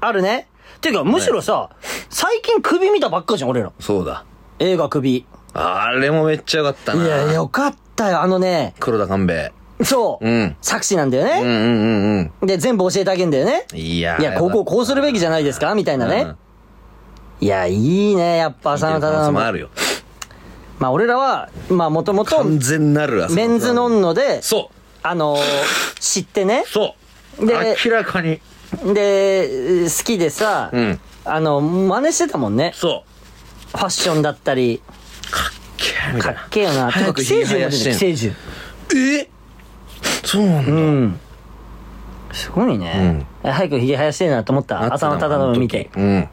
[0.00, 0.48] あるね。
[0.80, 1.70] ていうか、むしろさ、
[2.10, 3.72] 最近首見たばっかじゃん、俺ら。
[3.80, 4.24] そうだ。
[4.58, 5.26] 映画首。
[5.54, 7.04] あれもめっちゃよかったな。
[7.04, 8.20] いや、よかったよ。
[8.20, 9.52] あのね、黒田官兵衛。
[9.82, 10.28] そう。
[10.28, 11.40] うん作詞なんだよね。
[11.42, 12.46] うんうんうんうん。
[12.46, 13.66] で、全部教えてあげんだよね。
[13.72, 15.74] いやーいや、こここうするべきじゃないですか？
[15.74, 16.22] みたいなね。
[16.22, 16.36] うん
[17.40, 19.34] いや、いいね、やっぱ浅野忠信。
[19.34, 19.68] もあるよ。
[20.78, 25.40] まあ、俺らは、まあ、もともと、完全なる朝メンズノンノで、そうあのー
[26.00, 26.64] 知ってね。
[26.66, 26.94] そ
[27.40, 28.40] うで明らかに。
[28.92, 31.00] で、好きでさ、うん。
[31.24, 32.72] あの、真似してたもんね。
[32.74, 33.04] そ
[33.74, 33.78] う。
[33.78, 34.80] ファッションだったり、
[35.76, 36.48] キャーみたいなかっ。
[36.50, 36.90] けえよな。
[36.90, 38.32] 早く寄生獣やしてん寄生
[38.92, 39.16] 獣。
[39.20, 39.28] え？
[40.24, 40.72] そうなんだ。
[40.72, 41.20] うん。
[42.32, 43.26] すごいね。
[43.42, 44.92] 早くひげ生やしてえなと思った。
[44.94, 45.90] 浅野忠信見て。
[45.96, 46.28] うん。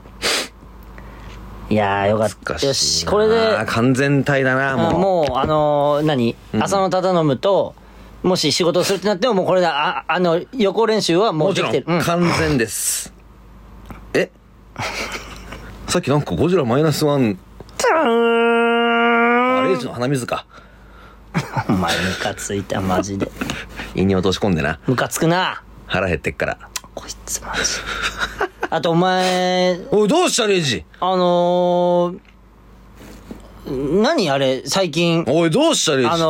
[1.71, 2.65] いやー、よかった。
[2.65, 4.99] よし、これで、完全体だな、もう。
[4.99, 7.75] もう、あのー何、浅野忠信と、
[8.23, 11.97] もし仕事をするってなっても、もうこれで、あ、あの、予行練習はもうもちろん、できてる。
[11.97, 12.03] うん。
[12.03, 13.13] 完全です。
[14.13, 14.29] え？
[15.87, 17.39] さっきなんかゴジラマイナスワン、
[17.93, 20.45] あレイジの鼻水か。
[21.69, 23.31] お前、ムカついた、マジで。
[23.95, 24.79] 胃に落とし込んでな。
[24.87, 25.63] ムカつくな。
[25.87, 26.57] 腹減ってっから。
[26.93, 27.61] こいつ、マジ。
[28.69, 30.83] あと、お前、おい、どうしたレイジ？
[30.99, 36.09] あのー、何あれ、最近、おい、どうしたレイジ？
[36.09, 36.25] あの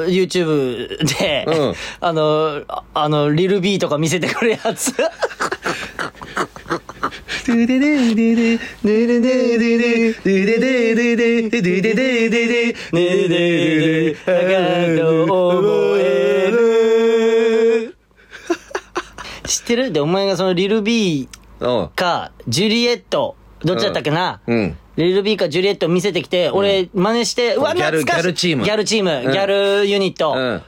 [0.00, 4.94] ー、YouTube で、うん あのー、ああの、リルビーとか見せてくるやつ。
[19.52, 19.92] 知ってる？
[19.92, 21.88] で、お前がそのリルビーうん。
[21.90, 24.76] か、ジュリエット、どっちだったっけな、うん。
[24.96, 30.62] リルビーかジュリエット見せてきて、俺、真似して、うわ、ギャル懐かしいギャルチームギャルチーム、うんギャルユニット。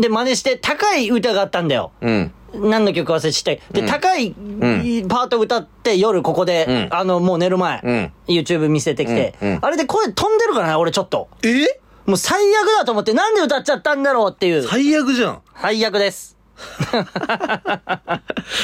[0.00, 1.92] で、真似して、高い歌があったんだよ。
[2.00, 2.32] うん。
[2.54, 3.62] 何の曲忘れちゃって。
[3.72, 11.28] で、高いパート歌って、夜ここで、うんあの、もう寝る前、うん YouTube 見せてきて、あれで声飛んでるからね、俺ちょっと。
[11.42, 11.80] え？
[12.06, 14.62] もう最悪だと思って、なんで歌っちゃったんだろうっていう。
[14.62, 15.42] 最悪じゃん。
[15.60, 16.33] 最悪です。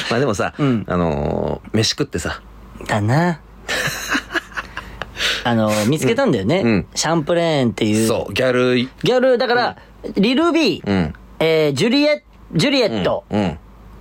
[0.09, 2.41] まあでもさ、んあのー、飯食ってさ、
[2.87, 3.39] だな。
[5.43, 6.61] あの、見つけたんだよね。
[6.63, 8.07] うんシャンプレーンっていう。
[8.07, 9.77] そう、ギャル、ギャル、だから、
[10.15, 11.13] リルビー、うん。
[11.39, 12.23] えージュリエ、
[12.53, 13.57] ジュリエットうん。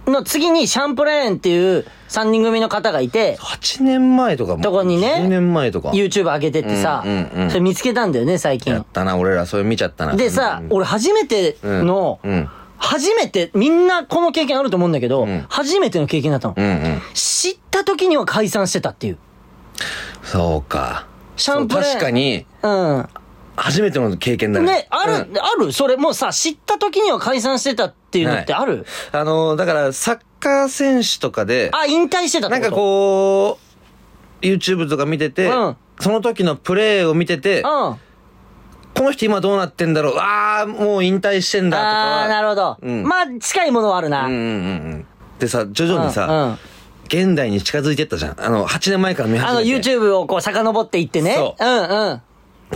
[0.07, 4.63] の次にシャンプレーンっていう3人組の方がいて、8年前とかも。
[4.63, 5.91] とこにね10年前とか。
[5.91, 8.73] YouTube 上げてってさ、うんうんうんそれ見つけたんだよね、最近。
[8.73, 10.17] やったな、俺らそれ見ちゃったな。
[10.17, 12.49] でさ、うん俺初めての、うん。
[12.83, 16.55] 初めて、みんなこの経験あると思うんだけど、ん初めての経験だったの。
[16.57, 17.03] うんうん。
[17.15, 19.19] 知った時には解散してたっていう。
[20.25, 21.07] そうか。
[21.37, 23.09] シャンプレー確かに、うん。
[23.57, 24.67] 初めての経験だね。
[24.67, 25.73] ね、ある、うんある？
[25.73, 33.59] それもうさ、知った時には解散してたっていうのってある、あの、だから、サッカー選手とかで、あ、引退してたなんかこ
[34.43, 37.97] う、YouTube とか見てて、うんその時のプレーを見てて、うん。
[38.95, 40.19] あこの人今どうなってんだろう？
[40.19, 42.23] ああ、もう引退してんだとかは。
[42.25, 42.77] あー、なるほど。
[42.83, 44.27] うんまあ、近いものはあるな。
[44.27, 44.49] うんうんうんう
[44.97, 45.07] ん。
[45.39, 46.59] でさ、徐々にさ、うんうん
[47.13, 48.41] 現代に近づいてったじゃん。
[48.41, 49.91] あの、8年前から見あの、始めて。
[49.91, 51.35] YouTube をこう遡っていってね。
[51.35, 52.23] そううんうん。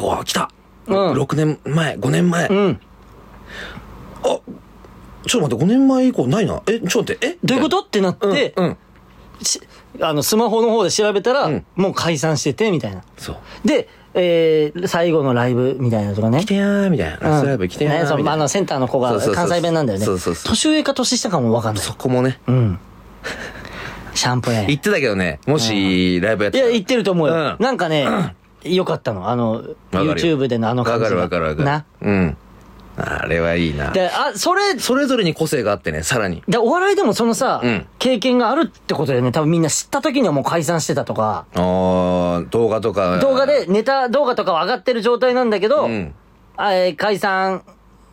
[0.02, 0.50] うわ、来た、
[0.88, 2.48] うん6年前、5年前。
[2.48, 2.80] うん。
[4.24, 4.40] あ、ちょっ
[5.28, 6.60] と待って、5年前以降ないな。
[6.66, 7.38] え、ちょっと待って、え？
[7.44, 7.78] どういうこと？
[7.78, 8.76] ってなって、うん、うん。
[9.40, 9.60] し
[10.00, 13.04] あの、スマホの方で調べたら、うんもう解散してて、みたいな。
[13.16, 13.36] そう。
[13.64, 16.40] で、えー、最後のライブみたいなとかね。
[16.40, 17.16] 来てやー、みたいな。
[17.18, 18.32] ラストライブ来てやー、みたいな。
[18.32, 20.04] あの、センターの子が関西弁なんだよね。
[20.04, 21.84] そうそうそう年上か年下かもわかんない。
[21.84, 22.78] そこもね、うん。
[24.14, 27.34] シャンプー言ってたけどね、もし、ライブやってたらいや、言ってると思うよ。
[27.34, 28.06] うんなんかね、
[28.62, 29.28] よかったの。
[29.28, 31.16] あの、YouTube でのあの感じが。
[31.16, 31.64] わかるわかるわかる。
[31.64, 31.84] な。
[32.02, 32.36] うん。
[32.96, 33.90] あれはいいな。
[33.90, 36.42] で、あ、それ、それぞれに個性があってね、さらに。
[36.46, 39.32] で、お笑いでもそのさ、うん経験があるってことだよね。
[39.32, 43.18] 多分みんな知った時にはもう解散してたとか、あー動画とか。
[43.18, 46.14] 動画で、ネタ動画とかは上がってる状態なんだけど、うん。
[46.56, 47.62] あえー解散、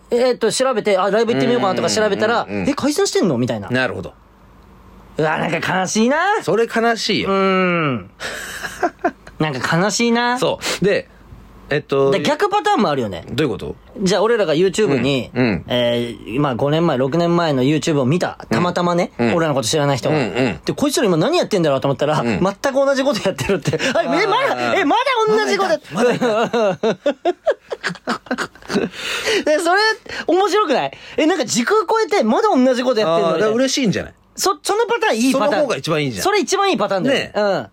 [0.10, 3.70] えーっと、調べて、あ、ライブ行ってみようかなとか調べたら、うんうんうんうんえ、解散してんのみたいな。
[3.70, 4.14] なるほど。
[5.18, 6.18] うわ、なんか悲しいな。
[6.42, 7.30] それ悲しいうよ。
[7.30, 8.10] ーん。
[9.40, 10.40] なんか悲しいな。
[10.40, 10.86] そう。
[10.86, 11.10] で、
[11.72, 12.12] えっと。
[12.12, 13.26] で逆パターンもあるよね。
[13.32, 13.76] どういうこと？
[14.02, 18.38] じゃあ俺らが YouTube に、うんうんえーまあ5年前、6年前の YouTube を見た。
[18.50, 20.16] たまたまね、うん俺らのこと知らない人が。
[20.16, 23.80] うんうんで、こいつら今何やってんだろうと思ったら、ん全く同じことやってるって。
[23.96, 26.50] あえ、まだ、え、まだ同じことやってまだいた
[29.46, 29.82] で、それ、
[30.28, 30.92] 面白くない？
[31.18, 34.14] え、なんか時空超えて、まだ同じことやってんの嬉しいんじゃない？
[34.36, 35.52] そ、そのパターンいいパターン。
[35.52, 37.26] その方が一番いいじゃんそれ一番いいパターンだよね。
[37.26, 37.68] ねうん。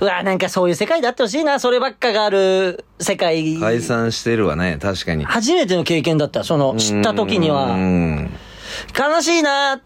[0.00, 1.60] うわ、なんかそういう世界であってほしいな。
[1.60, 3.58] そればっかがある世界。
[3.58, 5.24] 解散してるわね、確かに。
[5.24, 6.44] 初めての経験だった。
[6.44, 7.74] その、知った時にうは。
[7.74, 8.30] ん。
[8.98, 9.80] 悲しいな。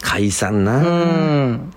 [0.00, 0.78] 解散な。
[0.78, 1.72] うん。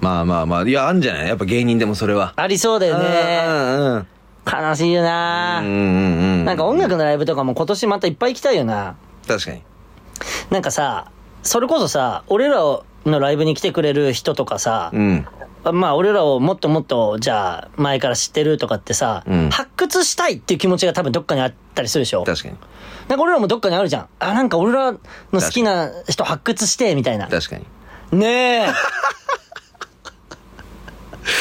[0.00, 1.28] まあまあまあ、いや、あんじゃない？
[1.28, 2.32] やっぱ芸人でもそれは。
[2.36, 3.04] ありそうだよね。
[3.46, 4.06] うんうん
[4.48, 5.60] 悲しいよな。
[5.60, 8.94] なんか音楽のライブとかも今年またいっぱい行きたいよな。
[9.26, 9.62] 確かに。
[10.50, 11.10] なんかさ、
[11.42, 12.84] それこそさ、俺らの
[13.18, 15.26] ライブに来てくれる人とかさ、うん。
[15.72, 22.54] まあ俺らをもっともっと、じゃあ前から知ってるとかってさ、うん発掘したいっていう気持ちが多分どっかにあったりするでしょ確かに。
[23.08, 24.08] なんか俺らもどっかにあるじゃん。
[24.18, 24.98] あ、なんか俺らの
[25.32, 27.28] 好きな人発掘して、みたいな。
[27.28, 27.66] 確かに。
[28.18, 28.68] ねえ。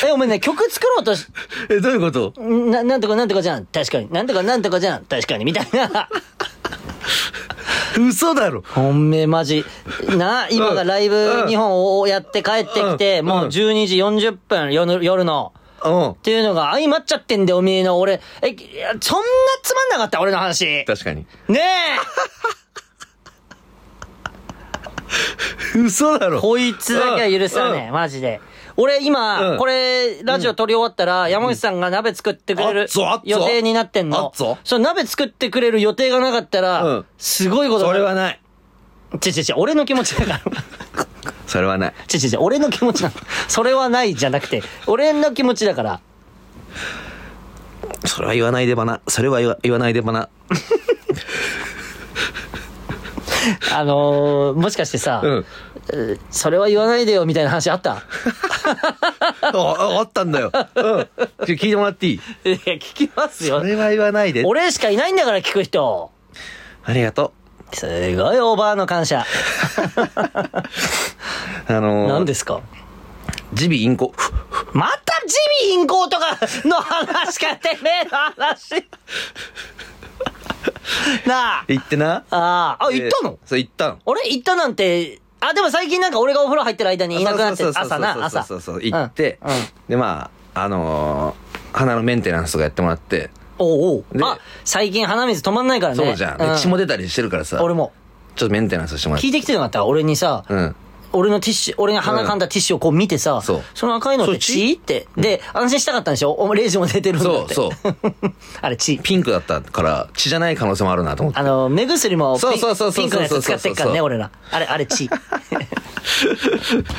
[0.07, 1.27] え、お前ね、曲作ろうとし、
[1.69, 2.33] え、どういうこと？
[2.41, 3.65] な、なんとかなんとかじゃん。
[3.67, 4.11] 確かに。
[4.11, 5.05] なんとかなんとかじゃん。
[5.05, 5.45] 確かに。
[5.45, 6.09] みたいな。
[7.97, 8.61] 嘘だろ。
[8.67, 9.65] 本命マジ。
[10.17, 15.53] な、今がライブうん日本をやって帰ってきて、うんもう12時40分、夜夜の。
[15.83, 16.17] うんっ。
[16.17, 17.99] ていうのが相まっちゃってんだよ、おめえの。
[17.99, 19.25] 俺、え、いやそんな
[19.61, 20.83] つまんなかった、俺の話。
[20.85, 21.25] 確かに。
[21.47, 21.61] ね
[25.75, 26.37] 嘘だろ。
[26.37, 28.41] えこいつだけは許さねえ、マジで。
[28.77, 34.57] 俺今、うんこれ、ラジオ撮り終わったら、山口さんが鍋作ってくれあるっぞあっぞ予定になってんあのっぞ。
[34.63, 38.39] そう、鍋作ってくれる予定がなかったら、うんすごいことそれはない。
[39.21, 40.41] ちちち、俺の気持ちだから。
[41.47, 41.93] それはない。
[42.07, 43.15] ちちち、俺の気持ちなの。
[43.47, 45.99] それはないじゃなくて、俺の気持ちだから。
[48.05, 48.99] それは言わないでばな。
[49.07, 50.29] それは言わ言わないでばな。
[53.73, 55.45] あのー、もしかしてさ、うん。
[55.93, 58.01] えそれは言わないでよみたいな話あった？
[59.41, 60.51] あ、ったんだよ。
[60.53, 61.07] うん。
[61.45, 62.15] 聞いてもらっていい？
[62.15, 62.19] い
[62.51, 63.65] や、聞きますよそ。
[63.65, 64.43] れは言わないで。
[64.45, 66.11] 俺しかいないんだから聞く人。
[66.83, 67.33] ありがと
[67.73, 69.19] すごいオーバーの感謝。
[69.19, 69.25] う。
[71.67, 72.61] あのー、何ですか？
[73.53, 74.13] 耳鼻咽喉。
[74.73, 75.35] またジ
[75.75, 78.85] ミーンコとかの話かてめえの話。
[81.27, 81.65] なあ。
[81.67, 82.23] 行ってな。
[82.29, 83.31] ああ、あ、行ったの？
[83.33, 83.99] でそう、行ったの。
[84.05, 85.19] 俺行ったなんて、
[85.49, 88.43] あ、でも最近なんか俺がお風呂入ってる間にいなくなって朝な、朝。
[88.43, 89.57] そうそうそう、行ってうんうん、
[89.89, 94.17] で、まあ、あのー、鼻のメンテナンスとかやってもらって、おうおう。
[94.17, 96.03] であ、最近鼻水止まんないからね。
[96.03, 96.37] そうじゃん。
[96.37, 97.93] で血も出たりしてるからさ、俺も。
[98.35, 99.27] ちょっとメンテナンスしてもらって。
[99.27, 100.75] 聞いてきてなかった俺にさ、うん。
[101.15, 105.07] 俺のティッシュ、俺が鼻かんだティッシュをこう見てさ、そうの赤いのって血血って。
[105.17, 106.33] で、安心したかったんでしょ？
[106.37, 107.53] おレイジも出てるんだって。
[107.53, 107.93] そうそう。
[108.61, 108.99] あれ血。
[108.99, 111.39] ピンクだったから、血じゃない可能性もあるなと思って。
[111.39, 114.29] あの、目薬もピそうそうそうそうピンクのやつ使ってっからね、そう俺ら。
[114.51, 115.09] あれ、あれ血。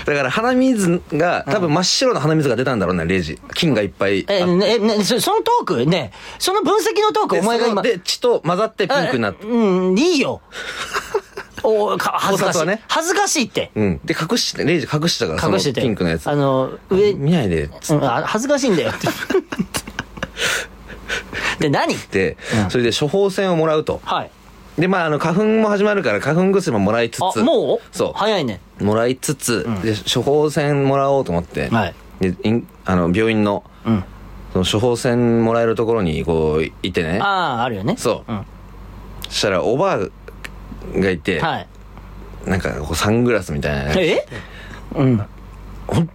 [0.05, 3.39] だから鼻水が、多分真っ白な鼻水が出たんだろうね、レイジ。
[3.55, 4.25] 菌がいっぱい。
[4.29, 5.87] え、ね、えね、そそのトーク？
[5.87, 7.83] ね、その分析のトークお前が今。
[7.83, 9.45] で、血と混ざってピンクになって。
[9.45, 10.41] あうん、いいよ。
[11.69, 12.79] お恥ずかしい。
[12.89, 13.71] 恥ずかしいって。
[13.75, 14.01] うん。
[14.05, 15.81] で、隠して、レイジ隠してたから、隠してて。
[15.83, 16.29] ピンクのやつ。
[16.31, 19.09] あの、上、見ないで、うん、あ恥ずかしいんだよって。
[21.59, 21.95] で、何？
[21.95, 24.01] てうん、それで処方箋をもらうと。
[24.05, 24.31] はい。
[24.79, 27.41] で、まあ、あの、花粉も始まるから、花粉薬ももらいつあ、つ。
[27.41, 27.97] もう？
[27.97, 28.13] そう。
[28.15, 28.61] 早いね。
[28.81, 31.69] もらいつつ、で、処方箋もらおうと思って。
[31.71, 31.95] はい。
[32.21, 32.35] で、
[32.85, 34.05] あの、病院の、うん。
[34.53, 37.19] その処方箋もらえるところに、こう、行ってね。
[37.23, 37.95] ああ、あるよね。
[37.97, 38.47] そううん。
[39.29, 39.99] そしたら、おばあ
[40.94, 41.66] がいて、はい。
[42.46, 44.03] なんか、こう、サングラスみたいなね。
[44.03, 44.27] え？
[44.94, 45.27] うん。
[45.87, 46.11] ほん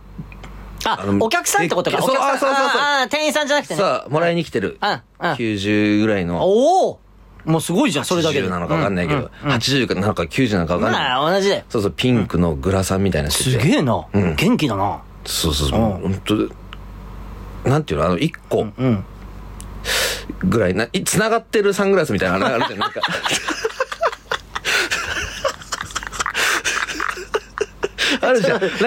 [0.84, 1.98] ああのお客さんってことか。
[1.98, 2.40] でお客さん。
[2.40, 3.80] そうあそうそうそうああ、店員さんじゃなくてね。
[3.80, 4.80] さあ、もらいに来てる。
[4.82, 5.00] うんうん
[5.34, 6.44] 90ぐらいの。
[6.44, 7.00] おお
[7.46, 8.48] もうすごいじゃん、それだけで。
[8.48, 11.02] 80なのか分かんないけど、うんうん80かなのか90なのか分かんない。
[11.02, 11.64] まあ、同じだよ。
[11.70, 13.62] そうそう、ピンクのグラサンみたいなのしてて。
[13.62, 14.06] すげえな。
[14.12, 15.02] うん元気だな。
[15.26, 15.80] そうそうそう。
[15.80, 16.50] うん本
[17.64, 18.06] 当なんていうの？
[18.06, 19.04] あの、1個うん。
[20.44, 22.80] ぐらいな、い繋がってるサングラスみたいなのあるじゃん。
[22.80, 23.02] なんか。
[28.30, 28.62] あるじゃん。
[28.62, 28.78] なんか、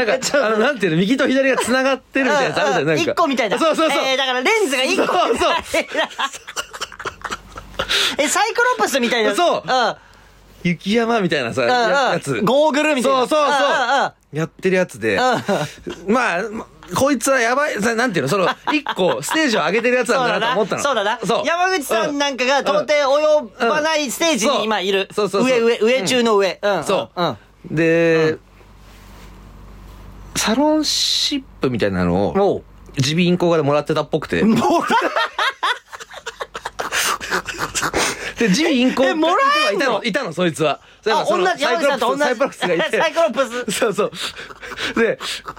[0.47, 2.87] あの、なんていうの右と左が繋がってるみたいなやつあるじゃん。
[2.87, 3.03] なんか。
[3.03, 3.59] 一個みたいな。
[3.59, 4.05] そうそうそう。
[4.05, 5.07] えー、だからレンズが一個。
[5.07, 5.55] そうそう
[8.19, 9.35] え、サイクロプスみたいな。
[9.35, 9.95] そううん。
[10.63, 12.35] 雪山みたいなさ、うんやつ。
[12.35, 12.45] うん。
[12.45, 13.19] ゴーグルみたいな。
[13.19, 13.55] そうそうそ
[14.07, 15.21] うやってるやつで、
[16.09, 20.83] まあ、まこいつはやばい、さなんていうの、その、一個、ステージを上げてるやつなんだなと思ったの。
[20.83, 21.19] そうだな。
[21.25, 21.47] そう。
[21.47, 25.09] 山口さんなんかが到底及ばないステージに今いる。
[25.13, 26.59] そうそうそうそう上上、上中の上。
[26.61, 26.85] うん。
[26.85, 27.37] そううん。
[27.71, 28.39] で、
[30.37, 32.65] サロンシップみたいなのを。
[32.97, 34.37] 耳鼻咽喉科でもらってたっぽくて。
[34.43, 34.87] で、もら
[38.39, 39.35] 耳鼻咽喉もら
[39.73, 40.81] えいたの、いたの、そいつは。
[41.07, 42.23] あ、同じ、山口さんと同じ。
[42.23, 42.99] サイクロプスがいて。
[43.01, 43.73] サイクロプス。
[43.79, 44.11] そうそう。
[45.01, 45.19] で、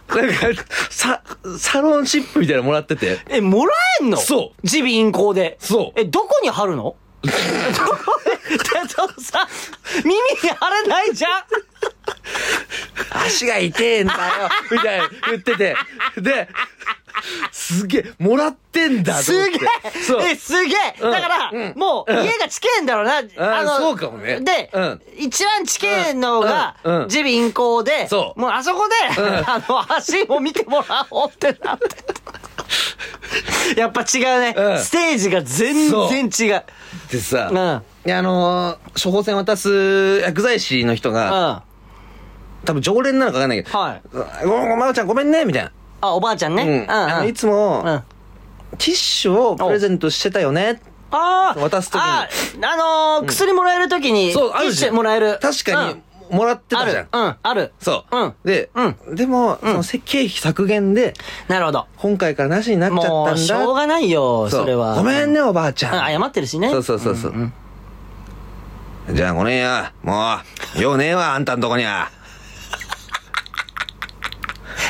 [0.10, 1.22] なんか、さ、
[1.58, 3.20] サロンシップみたいなのもらってて。
[3.30, 4.18] え、もらえんの？
[4.18, 5.58] そう耳鼻咽喉で。
[5.60, 6.96] そうえ、どこに貼るの？
[7.26, 7.36] ど こ
[8.26, 8.58] でっ
[8.88, 9.48] とさ、
[10.04, 10.22] 耳に
[10.56, 11.32] 貼れないじゃん
[13.26, 14.20] 足が痛えんだよ
[14.72, 15.76] みたいな言ってて。
[16.18, 16.48] で、
[17.52, 19.60] すげえ、もらってんだとすげえ。
[20.06, 20.22] そう。
[20.22, 20.78] え、すげえ。
[21.02, 21.12] うん。
[21.12, 21.74] だから、うん。
[21.76, 23.22] もう、家が近えんだろうな。
[23.38, 24.42] あそうかもね。
[24.42, 25.02] で、うん。
[25.18, 27.08] 一番近えのが、うんうん。
[27.08, 28.40] 耳鼻咽喉で、そう。
[28.40, 28.96] もうあそこで、
[29.48, 31.86] あの、足を見てもらおうってなって。
[33.80, 34.80] やっぱ違うね、うん。
[34.80, 36.64] ステージが全然違う。
[37.12, 37.82] でさ、うん。
[38.06, 41.16] いやあのー処方箋渡す薬剤師の人うん。
[41.16, 41.64] が、は
[42.66, 44.46] 多分常連なのかわかんないけど、い。
[44.46, 45.72] ごごまおちゃんごめんね、みたいな。
[46.02, 46.64] あ、おばあちゃんね。
[46.64, 46.70] うん。
[46.70, 46.90] うん、うん。
[46.92, 48.04] あのいつも、うん。
[48.78, 50.82] ティッシュをプレゼントしてたよね。
[51.12, 52.76] ああ渡す時にあーあ
[53.22, 54.86] のー薬もらえるときに、そう、ティッシ。
[54.88, 55.40] ュもらえる。
[55.42, 57.04] 確かに、もらってうん、あたじゃん。。
[57.04, 57.74] るうん、ある。
[57.80, 58.18] そう。
[58.18, 58.70] うんで、
[59.12, 61.14] うでも、そのせ経費削減で、
[61.48, 61.86] なるほど。
[61.98, 63.12] 今回からなしになっちゃったんだ。
[63.12, 64.96] もう、しょうがないよ、そうそれは。
[64.96, 65.94] ごめんね、おばあちゃん。
[65.94, 66.70] うん謝ってるしね。
[66.70, 67.34] そうそうそうそう。
[69.14, 69.94] じゃあ、ごめんや。
[70.04, 70.40] も
[70.78, 72.10] う、用ねえわ、あんたんとこには。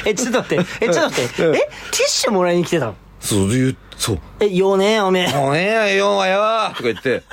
[0.06, 1.68] え、ちょっと待って、 え、ちょっと待って、え、うんティッ
[2.08, 2.96] シュもらいに来てたの？
[3.20, 4.20] そういう、そう。
[4.40, 5.34] え、よねおめえ。
[5.36, 7.24] もうねえや、用はよとか言って、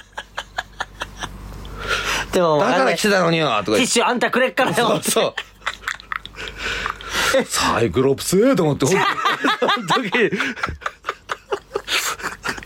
[2.33, 3.87] でも、だから来てたのによとかティッ。
[3.87, 5.03] シュあんたくれっからよそう。
[5.03, 5.35] そう。
[7.47, 9.01] サイクロプスと思って、ほんと
[9.91, 10.11] その時、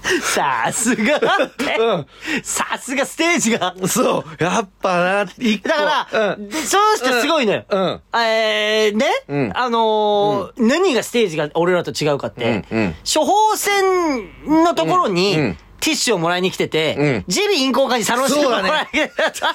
[0.22, 1.76] さすがだって。
[1.78, 2.06] うん。
[2.42, 3.74] さすがステージが。
[3.86, 5.68] そう、やっぱな、一個。
[5.68, 6.48] だから、うん。
[6.48, 7.64] で、そうしてすごいのよ。
[7.68, 8.00] うん。
[8.18, 9.52] えー、ね、うん。
[9.54, 12.94] あのー何がステージが俺らと違うかって、うんうん。
[13.12, 15.58] 処方箋のところに、うんうん。
[15.80, 17.24] ティッシュをもらいに来てて、うん。
[17.28, 19.54] 耳鼻咽喉科にサロンシートをもらいに来てた。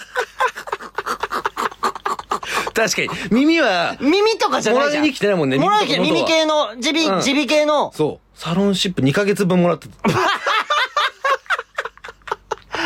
[2.74, 5.02] 確かに、耳は、耳とかじゃないじゃん。
[5.02, 5.58] もらいに来てないもんね。
[5.58, 7.26] もらいに来て耳とか耳系の、耳鼻、うん。
[7.26, 9.94] 耳鼻系の、そう、サロンシップ2ヶ月分もらってた。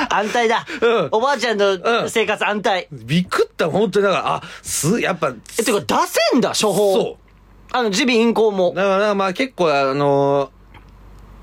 [0.18, 0.66] 安泰だ。
[0.82, 2.90] うんおばあちゃんうのん生活安泰。
[2.92, 4.06] びっくった、本当に。
[4.06, 5.86] だから、あ、す、やっぱ、え、てか出
[6.34, 6.94] せんだ、処方。
[6.94, 7.18] そ
[7.72, 8.76] あの、耳鼻咽喉もう。。
[8.76, 10.52] だから、まあ結構、あの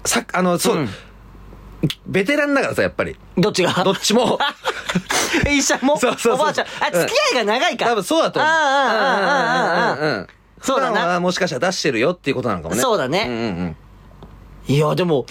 [0.05, 0.91] ーさ、あの、そう、うん
[2.07, 3.17] ベテランだからさ、やっぱり。
[3.39, 3.73] どっちが？
[3.83, 4.39] どっちも。
[5.51, 5.99] 医者も？
[5.99, 6.67] そうそうそうおばあちゃん。
[6.67, 7.87] あ、付き合いが長いか。
[7.87, 8.53] 多分そうだと思う。
[8.53, 9.95] ああ、ああ、ああ、ああ。
[9.95, 10.27] うん。
[10.61, 12.81] そうだなもしかしたら出してるよっていうことなのかもね。
[12.83, 13.37] そうだねうんう
[13.71, 13.77] ん
[14.73, 15.27] いや、でも、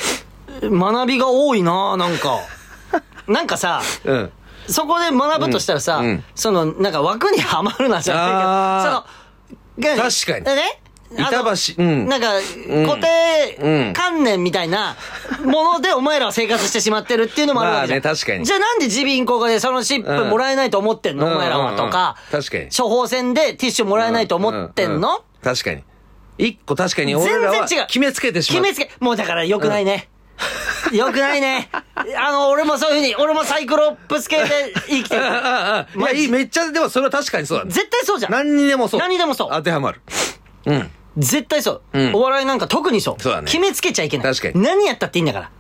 [0.62, 2.40] 学びが多いななんか。
[3.28, 4.16] なんかさ、うん。
[4.16, 4.32] うん。
[4.68, 6.24] そこで学ぶとしたらさ、うんうん。
[6.36, 10.56] その、なんか枠にはまるなじゃあないけど、その、が確かに。
[10.58, 10.82] ね？
[11.18, 12.08] あの板橋うん。
[12.08, 12.42] なんか、ん
[12.88, 14.96] 固定うん観念みたいな
[15.44, 18.02] ものでお前らは生活してしまってるっていうのもあるわけじゃん。
[18.04, 18.46] まあね確かに。
[18.46, 22.70] じゃあなんで耳鼻咽喉科でそのシップもらえないと思ってんの、うんお前らはとか、うんうんうん確かに。
[22.72, 25.84] 処方箋でティッシュもらえないと思ってんの、ううう確かに。
[26.48, 28.64] 一個確かに俺らは全然違う決めつけてしまう。
[28.64, 30.10] 決めつけ、もうだから良くないね。
[30.92, 31.70] よくないね。
[32.18, 35.22] あの、俺もそういうふうに、俺もサイクロプス系で生きてる。
[35.22, 37.72] いや、いい、めっちゃ、でもそれは確かにそうだね。
[37.72, 38.32] 絶対そうじゃん。
[38.32, 39.00] 何にでもそう。
[39.00, 40.02] 何にでもそう当てはまる。
[40.66, 40.92] うん。
[41.18, 43.22] 絶対そう、うんお笑いなんか特にそう。
[43.22, 44.34] そうだね決めつけちゃいけない。
[44.34, 45.52] 確かに何やったっていいんだか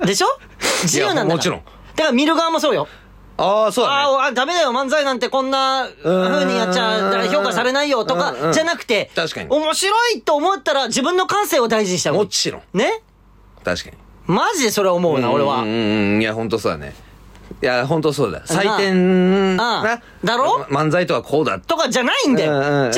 [0.00, 0.06] ら。
[0.06, 0.26] でしょ？
[0.82, 1.34] 自由なんだから。
[1.36, 1.62] もちろん。
[1.96, 2.88] だから見る側もそうよ。
[3.42, 3.96] ああ、そうだね。
[3.96, 12.12] ああ、ダメだよ、漫才なんてこんな風にやっちゃ評価されないよとか、んじゃなくて、確かに面白いと思ったら自分の感性を大事にした。
[12.12, 12.62] もちろん。
[12.74, 13.02] ね？
[13.64, 13.96] 確かに。
[14.26, 16.20] マジでそれ思うな、俺はうん。
[16.20, 16.94] いや、ほんとそうだね。
[17.62, 18.40] いや、ほんとそうだ。
[18.42, 20.00] 採点な。
[20.24, 20.64] だろ？
[20.70, 21.58] 漫才とはこうだ。
[21.60, 22.54] とかじゃないんだよ。
[22.86, 22.90] 違う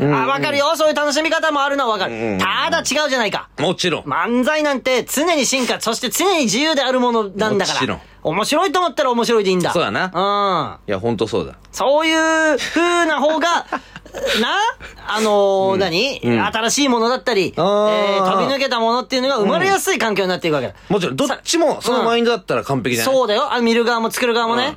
[0.00, 0.14] 違う。
[0.14, 0.72] あ、わかるよ。
[0.76, 2.38] そういう楽しみ方もあるのはわかる。
[2.38, 3.48] ただ違うじゃないか。
[3.58, 4.04] もちろん。
[4.04, 8.00] 漫才なんて常に進化、そして常に自由であるものなんだからもちろん。
[8.24, 9.72] 面白いと思ったら面白いでいいんだ。
[9.72, 10.88] そうだなうん。
[10.88, 11.54] いや、ほんとそうだ。
[11.72, 12.14] そうい
[12.54, 13.66] う風な方が、
[14.40, 14.58] な、
[15.06, 20.74] あのー何、うん新しいものだったり、えあーー飛び抜けたものっていうのが生まれやすい環境になっていくわけだ。
[20.88, 23.14] もちろん、どっちもそのマインドだったら完璧じゃない？
[23.14, 23.52] そうだよ。
[23.52, 24.76] あ見る側も作る側もね。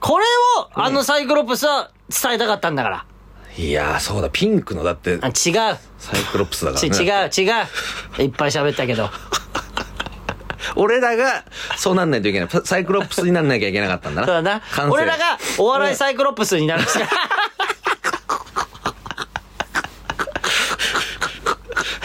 [0.00, 0.24] これ
[0.58, 3.04] を、あのサイクロプスは伝えたかったんだから。
[3.56, 5.32] いやー、そうだ、ピンクのだってあ、違う。
[5.32, 6.96] サイクロプスだからち、ね。
[6.96, 7.50] 違う、違
[8.20, 8.22] う。
[8.24, 9.08] いっぱい喋ったけど。
[10.76, 11.44] 俺らが、
[11.76, 12.48] そうなんないといけない。
[12.64, 14.26] サイクロプスになんなきゃいけなかったんだな。
[14.26, 16.98] そうだな俺らがお笑いサイクロプスになるし。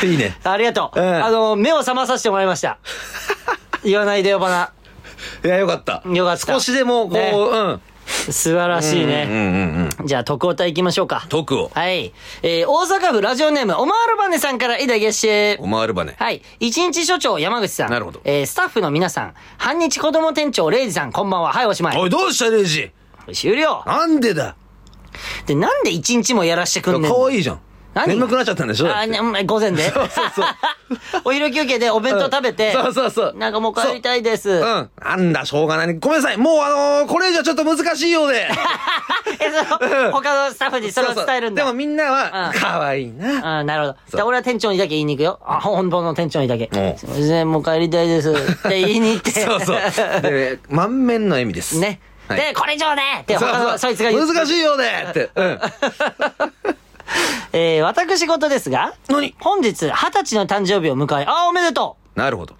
[0.03, 0.37] いいね。
[0.43, 0.99] ありがとう。
[0.99, 2.77] うんあの、目を覚まさせてもらいました。
[3.83, 4.71] 言わないでよばな。
[5.43, 6.01] いや、よかった。
[6.05, 7.81] よかった少しでも、こう、ねうん。
[8.31, 9.27] 素晴らしいね。
[9.29, 10.07] うんうんうん。
[10.07, 11.25] じゃあ、徳太行きましょうか。
[11.29, 11.71] 徳を。
[11.73, 12.11] はい。
[12.41, 15.67] えー、大阪府ラジオネーム、オマールバネさんからいただきましてお。
[15.67, 16.15] まわるばね。
[16.17, 16.41] はい。
[16.59, 17.91] 一日所長山口さん。
[17.91, 19.33] なるほどえー、スタッフの皆さん。
[19.57, 21.53] 半日子供店長レイジさん、こんばんは。
[21.53, 21.97] はい、おしまい。
[21.97, 22.91] おい、どうした、レイジ
[23.31, 23.83] 終了。
[23.85, 24.55] なんでだ？
[25.45, 27.15] で、なんで一日もやらしてくんねんの？
[27.15, 27.59] 可愛いじゃん。
[27.93, 28.07] 何？
[28.09, 28.95] 眠くなっちゃったんでしょ？
[28.95, 29.89] あ、てね、うん午前で？
[29.89, 30.45] そうそうそう
[31.25, 32.71] お昼休憩でお弁当食べて？
[32.73, 33.33] そうそうそう。
[33.37, 34.49] なんかもう帰りたいです。
[34.49, 34.89] うん。
[35.03, 35.95] なんだ、しょうがない。
[35.99, 36.37] ごめんなさい。
[36.37, 38.47] もうあのーこれ以上ちょっと難しいようで。
[39.39, 41.63] え、その、他のスタッフにそれを伝えるんだ。
[41.63, 43.59] でもみんなうんは、可愛いな。
[43.59, 43.93] あなるほど。
[44.09, 45.39] そうで俺は店長にだけ言いに行くよ。
[45.45, 46.69] あ、本当の店長にだけ。
[46.71, 48.31] うんすいません、もう帰りたいです。
[48.31, 48.33] っ
[48.69, 49.31] て言いに行って。
[49.45, 50.21] そうそう。
[50.21, 51.77] で、満面の笑みです。
[51.79, 51.99] ね。
[52.27, 53.35] はいで、これ以上ねって
[53.79, 54.27] そいつが言う。
[54.33, 55.29] 難しいようでって。
[55.35, 55.59] うん。
[57.53, 59.36] えー、私事ですが、何？
[59.39, 62.55] 本日二十歳の誕生日を迎え、あ、おめでとうなるほど。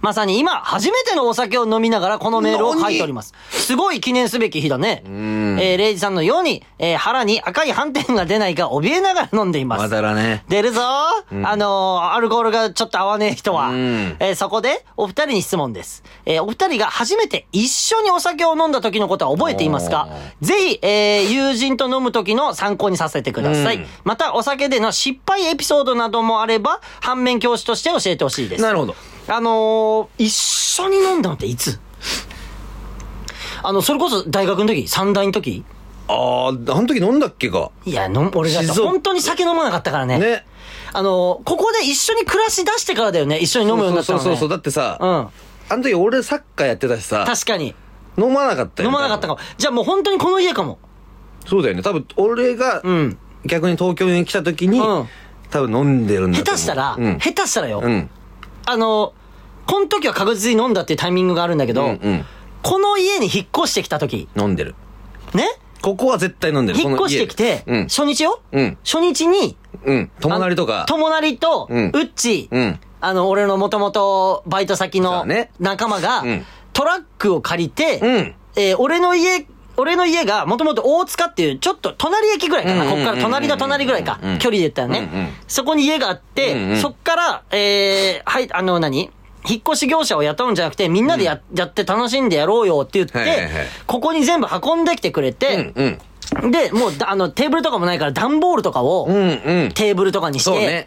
[0.00, 3.34] まさに今、初めてのお酒を飲みながらこのメールを書いております。
[3.50, 5.02] すごい記念すべき日だね。
[5.08, 9.82] んえー、レイジさんのように、えー、腹に赤い斑点が出ないか怯えながら飲んでいます。
[9.82, 10.44] まだらね。
[10.48, 13.68] 出るぞー、あのーアルコールがちょっと合わねえ人は。
[13.68, 16.02] うんえーそこで、お二人に質問です。
[16.26, 20.08] えーお二人が初めて一緒にお酒を飲んだ時のことは覚えていますか？
[20.40, 23.76] ぜひ、えー友人と飲む時の参考にさせてください。
[23.76, 28.62] うんまた、お酒での失敗エピソードなどもあれば、反面教師として教えてほしいです。
[28.62, 28.94] なるほど。
[29.34, 31.80] あのー一緒に飲んだのっていつ？
[33.62, 35.64] あの、それこそ大学の時三大の時？
[36.08, 37.70] あー、あの時飲んだっけか。
[37.86, 40.18] いや、俺だって静岡本当に酒飲まなかったからね。
[40.18, 40.44] ね。
[40.92, 43.38] あの、ここで一緒に暮らし出してからだよね。
[43.38, 44.24] 一緒に飲むようになったの、ね。
[44.24, 44.48] そうそうそう。
[44.50, 45.08] だってさ、うん。
[45.08, 45.30] あ
[45.78, 47.74] の時俺サッカーやってたしさ、確かに。
[48.18, 48.90] 飲まなかったよ。
[48.90, 49.40] 飲まなかったかも。
[49.56, 50.78] じゃあもう本当にこの家かも。
[51.46, 51.82] そうだよね。
[51.82, 53.18] 多分俺がうん。
[53.46, 55.08] 逆に東京に来た時に、うん
[55.50, 56.38] 多分飲んでるんだ。
[56.38, 57.18] 下手したら、うん。
[57.18, 57.82] 下手したらよ。
[57.84, 58.08] うん。
[58.64, 59.12] あの、
[59.72, 62.24] この時は確実に飲んだっていうタイミングがあるんだけど、うんうん
[62.62, 64.76] この家に引っ越してきた時、飲んでる。
[65.34, 65.48] ね？
[65.80, 66.78] ここは絶対飲んでる。
[66.78, 68.78] 引っ越してきて、この家初日よ、うん。
[68.84, 69.96] 初日に、うん。
[69.96, 70.10] うん。
[70.20, 70.84] 友達とか。
[70.86, 72.80] 友達と、うんウッチ、うん。
[73.00, 78.34] あの、俺のもともとバイト先そのうね仲間が、うんトラックを借りて、うん。
[78.54, 79.46] えー俺の家、
[79.76, 82.84] 俺の家がもともと大塚っていう、ちょっと隣駅ぐらいかな。
[82.84, 84.20] うんうんうんうんこっから隣の隣ぐらいか。
[84.22, 89.10] うん距離で言ったらね、うんうんそこに家があって、うんうんそっから、えー、はい、あの何？
[89.48, 93.50] 引っ越し業者を雇うんじゃなくて、みんなでや,、やって楽しんでやろうよって言って、はいはいはい
[93.86, 95.34] ここに全部運んできてくれうん。
[95.34, 95.72] て、
[96.42, 96.50] うん。
[96.50, 99.16] で、もうだ、あの、テーブルとかもないから、段ボールとかを、うん。
[99.16, 99.20] う
[99.66, 99.72] ん。
[99.74, 100.86] テーブルとかにして、ね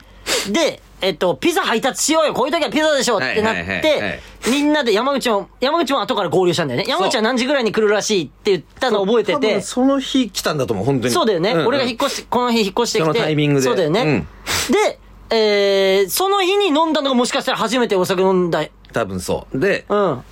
[0.52, 6.86] で、えっと、ピザ配達しようよこういう時はピザでしょってなっはいはいはいはてい、みんなで山口も、山口も後から合流したんだよね。
[6.88, 11.14] 山口は何時ぐらいに来るらしいって言ったのを覚えててその日来たんだと思う、本当に。
[11.14, 11.54] そうだよね。
[11.54, 13.06] んん俺が引っ越し、この日引っ越してきて。
[13.06, 14.26] そのタイミングでそうだよね。
[14.72, 15.00] で、
[15.30, 18.66] えー、その日に飲んだのがもしかしたら初めてお酒飲んだ。
[18.94, 19.60] 多分そう。
[19.60, 20.12] で、うん。
[20.14, 20.24] あ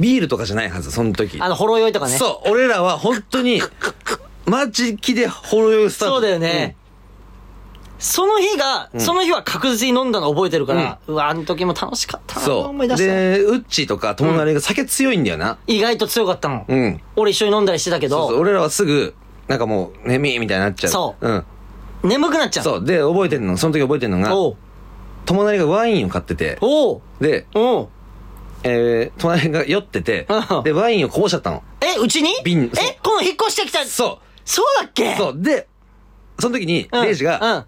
[0.00, 1.38] ビールとかじゃないはず、その時。
[1.38, 2.16] の、ほろ酔いとかね。
[2.16, 3.62] そう、俺らは本当に、
[4.46, 6.14] マジ気でほろ酔いスタート。
[6.16, 6.76] そうだよね。
[7.98, 12.40] その日が、その日は確実に飲んだの覚えてるから、うわ、あの時も楽しかったな。
[12.40, 12.46] うん。
[12.46, 12.60] そ。
[12.62, 13.06] 思いう出した。
[13.06, 15.58] で、ウッチーとか友達が酒強いんだよな。
[15.68, 16.64] 意外と強かったの。
[16.66, 17.00] うん。
[17.14, 18.40] 俺一緒に飲んだりしてたけど、そうそう。
[18.40, 19.14] 俺らはすぐ、
[19.46, 20.90] なんかもう、眠いみたいになっちゃう。。
[20.90, 21.44] そううん。
[22.02, 22.64] 眠くなっちゃう。
[22.64, 22.84] そう。
[22.84, 24.56] で、覚えてんの、その時覚えてんのが、おう
[25.24, 27.88] 友達がワインを買ってて、おうで、おう
[28.64, 31.62] えー、隣が酔っててうん、で、ワインをこぼしちゃったの。
[31.80, 32.30] え、うちに？
[32.44, 33.84] 瓶そうえ、この引っ越してきた。
[33.84, 35.14] そそうだっけ？
[35.14, 35.16] う。
[35.16, 35.34] そう。
[35.40, 35.68] で、
[36.38, 37.04] その時に、うん。
[37.04, 37.64] レイジが、うん。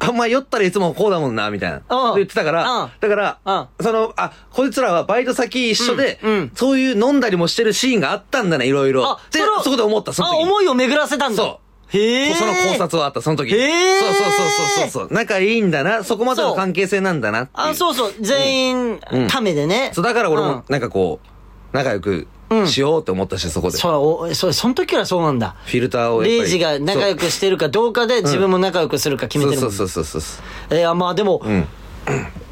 [0.00, 1.82] あんま酔ったらいつもこうだもんな、みたいな。
[1.88, 9.08] うん言ってたから、うんだから、うその、あ、こいつらはバイト先一緒で、うんうんそういう飲んだりもしてるシーンがあったんだね、いろいろ。
[9.08, 10.44] あ、で、れをそこで思った、そのあ、時に。
[10.44, 11.42] 思いを巡らせたんだ。
[11.42, 12.34] そへえ。
[12.34, 13.58] その考察はあった、その時に。
[13.58, 15.08] へーそうそうそうそうそう。
[15.10, 17.48] 仲いいんだな、そこまでの関係性なんだな。
[17.54, 18.12] あ、そうそう。
[18.20, 19.90] 全員うん、ためでね。
[19.94, 22.26] そう、だから俺うんも、なんかこう、仲良く
[22.66, 23.78] しようって思ったし、そこで。
[23.78, 23.88] そ
[24.24, 25.56] う、おそその時からそうなんだ。
[25.64, 26.22] フィルターを。
[26.22, 29.60] レイジが仲良くしてるかどうかで自分も仲良くするか決めてる。
[29.60, 30.42] そうそうそうそうそ
[30.74, 30.76] う。
[30.76, 31.66] いや、まあでも、うん。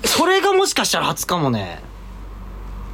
[0.05, 1.82] それがもしかしたら初かもね。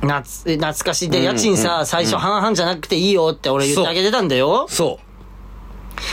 [0.03, 1.11] 夏、懐かしい。
[1.11, 4.67] で、うん家賃さ、最初半々じゃなくていいよって俺言ってあげてたんだよ。
[4.69, 4.99] そ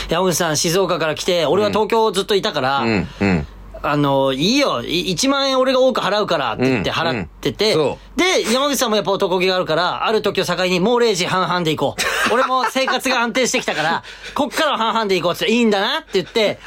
[0.08, 2.86] 山口さん静岡から来て、俺は東京ずっといたから、う。
[2.86, 3.46] うん、うん。
[3.82, 12.02] あの、いいよ、い1万円俺が多く払うからって言ってうん払ってて、うんそで、山口さんもやっぱ男気があるから、ある時を境にもう0時半々で行こう。
[12.34, 14.02] 俺も生活が安定してきたから、
[14.34, 16.58] こっからは半々で行こうって言っていいんだなって言って、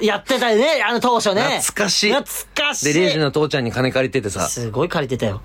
[0.00, 1.60] やってたよね、あの当初ね。
[1.62, 2.92] 懐かしい懐かしい。
[2.92, 4.48] で、レイジの父ちゃんに金借りててさ。
[4.48, 5.40] すごい借りてたよ。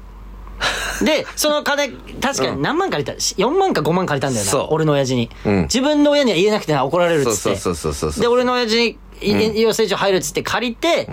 [1.03, 1.89] で、その金、
[2.21, 4.69] 確かに何万借りた、?4 万か5万借りたんだよな。
[4.69, 7.35] 俺の親父に、うん自分の親には言えなくてな、怒られるっつって。
[7.35, 11.07] そうそうそうそうそうで、俺の親父に、い養成所入るっつって借りて、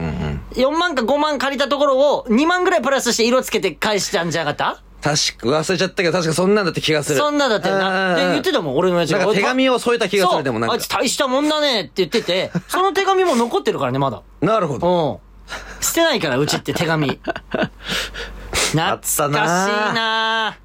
[0.54, 7.18] 4万か5万借りたところを2万ぐらいプラスして色つけて返したんじゃなかっ確か、忘れちゃったけど、確かそんなんだって気がする。
[7.18, 8.16] たそんなだったよな。
[8.16, 10.88] で、言ってたもん、俺の親父なんか手紙を添えた気がする、でもなんかあいつ。
[10.88, 14.22] 大したもんだねって言ってて、 その手紙も残ってるからね、まだ。
[14.40, 15.20] なるほど。
[15.20, 15.82] うん。
[15.82, 17.20] 捨てないから、うちって手紙。
[18.72, 20.58] 懐かしいな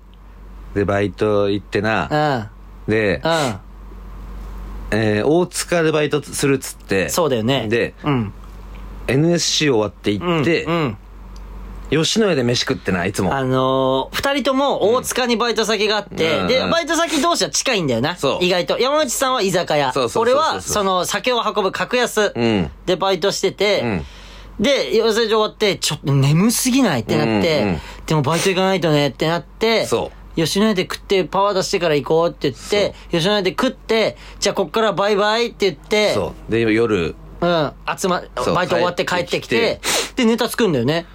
[0.74, 2.50] で、バイト行ってな。
[2.88, 3.32] で、うん。
[3.32, 3.60] うん。
[4.92, 7.10] えー大塚でバイトするっつって。
[7.10, 7.68] そうだよね。
[7.68, 8.34] で、うん。
[9.08, 10.98] NSC 終わって行ってう、ん。
[11.90, 13.36] 吉野家で飯食ってな、いつも。
[13.36, 16.16] あのー、二人とも大塚にバイト先があって、
[16.48, 18.16] で、うんうんバイト先同士は近いんだよな。
[18.16, 18.80] そう意外と。
[18.80, 19.92] 山内さんは居酒屋。
[19.94, 22.72] そうそうそうそう俺は、その、酒を運ぶ格安うん。
[22.86, 24.06] でバイトしてて、うん
[24.60, 36.52] で、養成所終わって、ちょっと眠すぎないってなって、うんうんでもバイト行かないとねってなって、そ吉野家で食ってパワー出してから行こうって言って、吉野家で食って、じゃあこっからバイバイって言って、そう。
[36.52, 39.80] で、夜、うん、集ま、バイト終わって帰ってきて、
[40.16, 41.06] で、ネタ作るんだよね。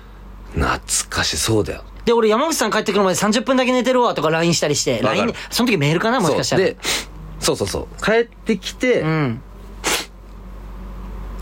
[0.53, 0.79] 懐
[1.11, 1.85] かしそうだよ。
[2.05, 6.67] で、俺山口さん帰ってくるまで30分だけ寝てるわとか LINE したりして、LINE で、その時メールかなもしかしたら。
[7.41, 8.05] そうそうそう。
[8.05, 9.43] 帰ってきて、うん。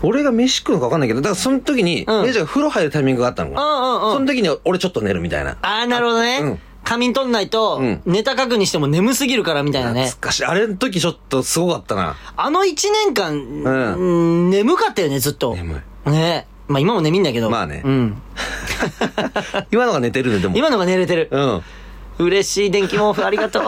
[0.03, 3.71] 俺が飯食うのか分かんないけど、だからその時に、うんレイジが風呂入るタイミングがあったのかうな。
[3.71, 4.13] んうんうん。
[4.13, 5.57] その時に俺ちょっと寝るみたいな。
[5.61, 6.39] ああ、なるほどね。
[6.41, 10.21] うん仮眠取んないと、うんネタ書くにしても眠すぎるからみたいなね懐。
[10.29, 10.45] かしい。
[10.45, 12.15] あれの時ちょっとすごかったな。
[12.37, 12.73] あの1
[13.05, 15.53] 年間、んうん眠かったよね、ずっと。
[15.53, 17.49] 眠ねまあ今も眠いんだけど。
[17.49, 18.21] まあねうん。
[19.71, 20.55] 今のが寝てるね、でも。
[20.55, 21.27] 今のが寝れてる。
[21.29, 21.61] うん。
[22.19, 23.63] 嬉しい電気毛布ありがとう。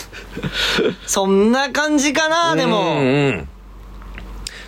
[1.06, 2.80] そんな感じかな、でも。
[2.80, 3.48] うんうん。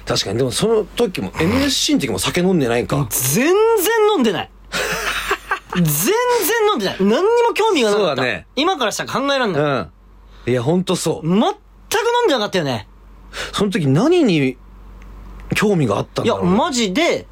[0.07, 3.07] 確かに、でもその時も、NSC の時も酒飲んでないんか。
[3.11, 3.55] 全然
[4.15, 4.51] 飲んでない。
[5.75, 6.15] 全然
[6.71, 6.97] 飲んでない。
[7.01, 8.17] 何にも興味がなかった。
[8.17, 9.63] そうだね今からしたら考えらんない。
[9.63, 9.91] うん。
[10.47, 11.29] いや、ほんとそう。
[11.29, 11.49] 全く飲
[12.27, 12.89] んでなかったよね。
[13.53, 14.57] その時何に
[15.55, 17.27] 興味があったんいや、だろうね、マジで、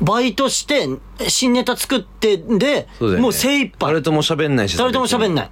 [0.00, 0.88] バイトして、
[1.28, 3.90] 新ネタ作って、で、そうねもう精一杯。
[3.90, 5.50] 誰とも喋んないしさ誰とも喋んない。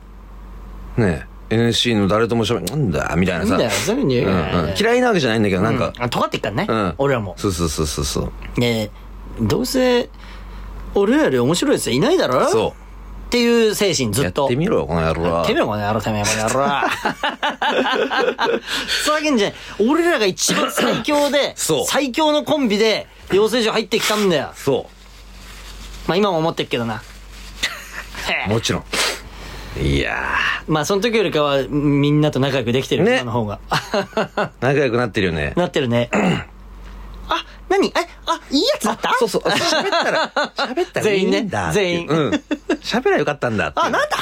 [0.98, 3.56] ねえ NSC の誰とも喋んなんだみたいなさ。
[3.56, 4.36] なういうふうにうんう
[4.72, 5.92] ん嫌いなわけじゃないんだけど、なんか。
[5.96, 6.94] うんあ尖ってっからね、うん。
[6.98, 7.34] 俺らも。
[7.38, 8.60] そうそうそうそうそう。
[8.60, 8.90] ね
[9.40, 10.10] どうせ、
[10.94, 12.48] 俺らより面白いやついないだろ？
[12.48, 12.74] そ
[13.28, 14.12] っていう精神う。
[14.12, 14.42] ずっと。
[14.42, 15.46] やってみろよ、この野郎は。
[15.46, 16.80] てめえこの野郎、てめえこの野郎。
[19.04, 19.58] そうわけんじゃない。
[19.88, 24.50] 俺らが一番最強で、 そう最強のコンビで、養成所入ってきたんだよ。
[24.54, 24.88] そ
[26.06, 27.02] まあ今も思ってっけどな。
[28.46, 28.50] う。
[28.50, 28.84] もちろん。
[29.76, 30.24] いや
[30.66, 33.60] まあその時よりかは、みんなと仲良くできてる、ね今の方が。
[33.70, 35.52] ー、 仲良くなってるよね。
[35.58, 36.10] なってるね。
[37.28, 37.88] あ、何？
[37.88, 37.92] え、
[38.26, 39.12] あ、いいやつだった？
[39.18, 39.42] そうそう。
[39.42, 41.04] 喋ったら、 喋ったら。
[41.04, 42.30] 全員ね全員うん。
[42.82, 43.72] 喋らよかったんだ。
[43.76, 44.16] あ、なんだ？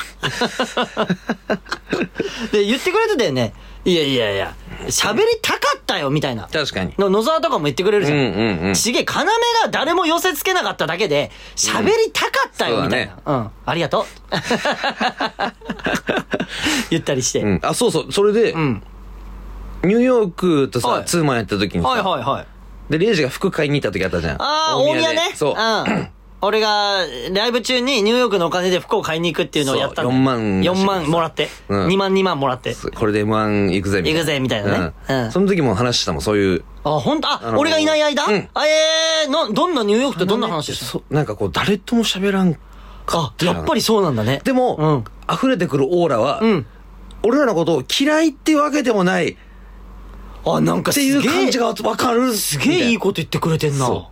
[2.53, 3.55] で、言ってくれてたよね。
[3.87, 4.53] いやいやいや、
[4.89, 6.49] 喋りたかったよ、みたいな。
[6.49, 6.93] 確かに。
[6.99, 8.19] の野沢とかも言ってくれるじゃん。
[8.19, 8.33] うんうん
[8.69, 9.25] うんちげえ、要が
[9.71, 13.17] 誰も寄せつけなかっただけで、喋りたかったよ、うんみたいな。
[13.25, 13.49] うん。
[13.65, 14.05] ありがとう。
[16.91, 17.43] 言ったりして。
[17.43, 17.61] うん。
[17.63, 18.13] あ、そうそう。
[18.13, 18.83] それで、うん。
[19.85, 22.47] ニューヨークとさ、はいツーマンやった時にさ、はいはいはい。
[22.91, 24.43] で、レイジが服買いに行った時あったじゃん。
[24.43, 25.31] ああ、大宮ね。
[25.35, 25.55] そう。
[25.55, 25.57] う
[25.93, 26.09] ん。
[26.43, 26.99] 俺が、
[27.33, 31.49] ライブ中にニューヨークのお金で服を買いに行くっていうのをやったんだよそう4万4万もらって。
[31.69, 32.75] うん2万2万もらって。
[32.95, 34.19] これで M1 行くぜみたいな。
[34.21, 36.65] 行くぜみたいなねうんその時も話したもん、そういう。
[36.85, 37.29] あ、本当？
[37.29, 38.71] あ、あのー俺がいない間、うんあ、え
[39.27, 42.57] えどんなニューヨークってどんな話でしたそなんかこう、誰とも喋らん
[43.09, 44.41] あ、やっぱりそうなんだね。
[44.45, 46.67] でも、うん溢れてくるオーラは、うん。
[47.25, 49.37] 俺らのことを嫌いってわけでもないっ
[50.45, 51.05] あ、なんかすて。
[51.07, 52.33] いう感じがわかる。
[52.35, 54.11] すげえいいこと言ってくれてんなそ。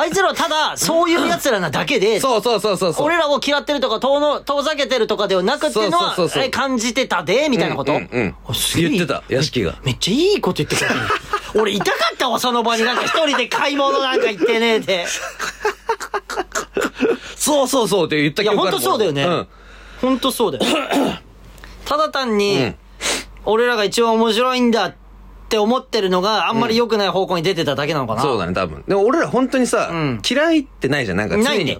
[0.00, 3.06] あいつらはただ、そういう奴らなだけで、 そうそうそうそうそう。
[3.06, 11.00] 俺らを嫌ってるとか、遠の、遠ざけてるとかではなくっていうのはそうそうそうそうえ感じてたで、みたいなこと、うんうんうんあすげえ言ってた屋敷がめっちゃいいこと言ってくれてる。
[11.60, 15.06] 俺痛かったわ、その場になんか一人で買い物なんか行ってねえで。
[17.36, 19.24] そうそうそうって言ったいや、ほんとそうだよね。
[19.24, 19.48] ん
[20.00, 20.64] ほんとそうだよ。
[21.84, 22.76] ただ単うにん、
[23.46, 25.07] 俺らが一番面白いんだって
[25.56, 28.22] 思ってるのがあんまり良くない方向に出てただけなのかな。
[28.22, 28.84] そうだね、多分。
[28.86, 31.44] でも俺ら本当にさ、うん嫌いってないじゃん、なんか常に。
[31.44, 31.78] ないね。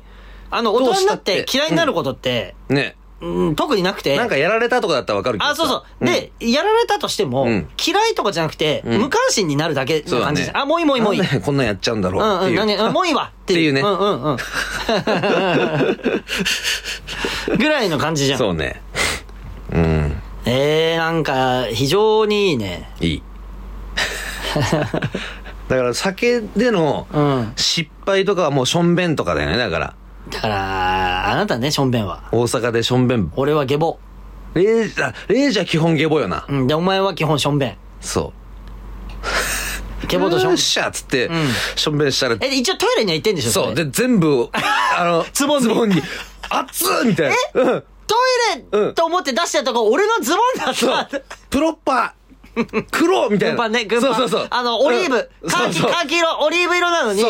[0.50, 2.96] あの、大人になってどうしたって嫌いになることって、ね。
[3.20, 4.16] うん、特になくて。
[4.16, 5.50] なんかやられたとかだったらわかるけどさ。
[5.50, 6.04] あ、そうそう。
[6.04, 10.56] で、やられたとしても、うん嫌いとかじゃなくて、ん無関心になるだけそうだねの感じです。
[10.56, 11.20] あ、もういいもういいもういい。
[11.20, 12.60] なんでこんなんやっちゃうんだろううっていう。
[12.60, 13.60] んうん、何うん もういいわっていう。
[13.60, 14.36] っていうねうんうんうん。
[17.58, 18.38] ぐらいの感じじゃん。
[18.38, 18.80] そうね。
[19.72, 20.22] うん。
[20.44, 22.88] えー、なんか、非常にいいね。
[23.00, 23.22] いい。
[25.68, 27.52] だから酒でのうん。
[27.56, 29.58] 失敗とかはもうしょんべんとかだよね。
[29.58, 29.94] だから、
[30.30, 32.24] だから、あなたね、しょんべんは。
[32.32, 33.30] 大阪でしょんべん。
[33.36, 33.98] 俺はゲボ。
[34.54, 36.44] レイジあ、レイジは基本ゲボよな。
[36.48, 36.66] うん。
[36.66, 37.76] で、お前は基本しょんべん。
[38.00, 38.32] そ
[40.02, 40.06] う。
[40.08, 41.30] ゲボとしょんよっしゃっつってん、
[41.76, 43.74] しょんべんしたら、え、一応トイレには行ってんでしょそう。
[43.74, 43.84] れ？
[43.84, 44.48] で、全部、
[44.96, 46.02] あの、 ズボンにズボンに、
[46.48, 47.62] 熱っみたいな。
[47.62, 47.84] うん。
[48.06, 48.14] ト
[48.72, 51.20] イレと思って出したとこ、俺のズボンだった。
[51.50, 52.27] プロッパー、
[52.90, 53.56] 黒みたいな。
[53.56, 54.14] 軍パンね、軍パン。
[54.14, 54.48] そうそうそう。
[54.50, 55.46] あの、オリーブう。
[55.46, 57.22] んカーキ、カーキ色、オリーブ色なのに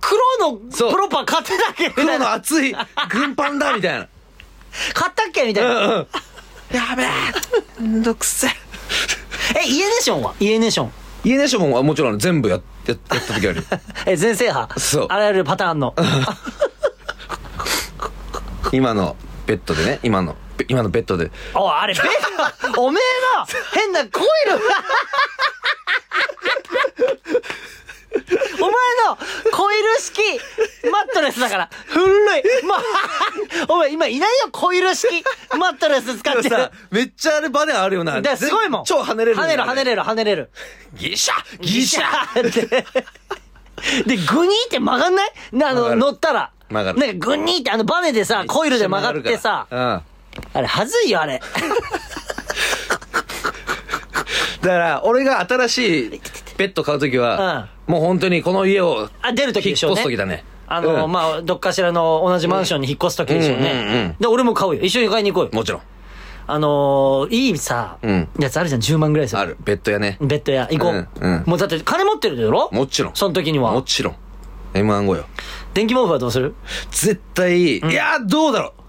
[0.00, 1.90] 黒のプロパン買ってたっけ？
[1.90, 2.18] 黒。
[2.18, 2.74] の熱い
[3.08, 4.08] 軍パンだみたいな。
[4.94, 5.44] 買ったっけ？
[5.44, 5.70] みたいな。
[5.70, 6.06] うんうん。
[6.76, 7.06] やべえ。
[7.80, 8.50] めんどくせえ。
[9.64, 10.34] え、イエネーションは？
[10.40, 10.92] イエネーション。
[11.24, 13.62] イエネーションはもちろん全部やややった時あるよ。
[14.06, 14.80] え、全制覇？
[14.80, 15.94] そうあらゆるパターンの。
[18.72, 19.16] 今の
[19.46, 21.30] ベッドでね、今の、べ今のベッドで。
[21.54, 23.04] おい、あれ、ベッド、おめえ
[23.38, 24.56] の、変なコイル
[28.56, 28.70] お前
[29.08, 29.18] の
[29.50, 30.22] コイル式
[30.90, 31.70] マットレスだから。
[31.86, 32.04] 古
[32.38, 32.42] い。
[32.64, 32.78] ま
[33.68, 35.24] お前今いないよ、コイル式
[35.58, 36.56] マットレス使ってる。
[36.56, 38.20] さ、めっちゃあれバネあるよな。
[38.20, 38.84] だすごいもん。
[38.84, 39.38] 超跳ねれる。
[39.38, 40.50] 跳ねる、跳ねれる、跳ねれる。
[40.94, 42.66] ギシャギシャって。
[44.04, 45.32] で、グニーって曲がんない？
[45.52, 46.52] なあの、乗ったら。
[46.68, 50.02] 曲がるなんかグニーってあのバネでさ、コイルで曲がってさ、うん。
[50.54, 51.40] あれ、はずいよ、あれ。
[54.60, 56.20] だから、俺が新しい
[56.56, 59.94] ベッド買うときは、もう本当にこの家をあ、出るとき引っでしょうね。
[59.94, 60.44] 越すときだね。
[60.68, 64.16] あの、うんまあ、どっかしらの同じマンションに引っ越すときでしょううんうんうんね。
[64.20, 64.82] で、俺も買うよ。
[64.82, 65.50] 一緒に買いに行こうよ。
[65.52, 65.82] もちろん。
[66.46, 69.40] あのー、いいさ、うんやつあるじゃん、10万ぐらいする。
[69.40, 69.56] ある。
[69.64, 70.16] ベッドやね。
[70.20, 70.92] ベッド屋、行こう。
[70.92, 72.68] うんうんもうだって金持ってるだろ？
[72.72, 73.14] もちろん。
[73.14, 73.72] その時には。
[73.72, 74.14] もちろん。
[74.74, 75.24] M1 後よ。
[75.74, 76.54] 電気毛布はどうする？
[76.90, 78.81] 絶対、いやー、どうだろう。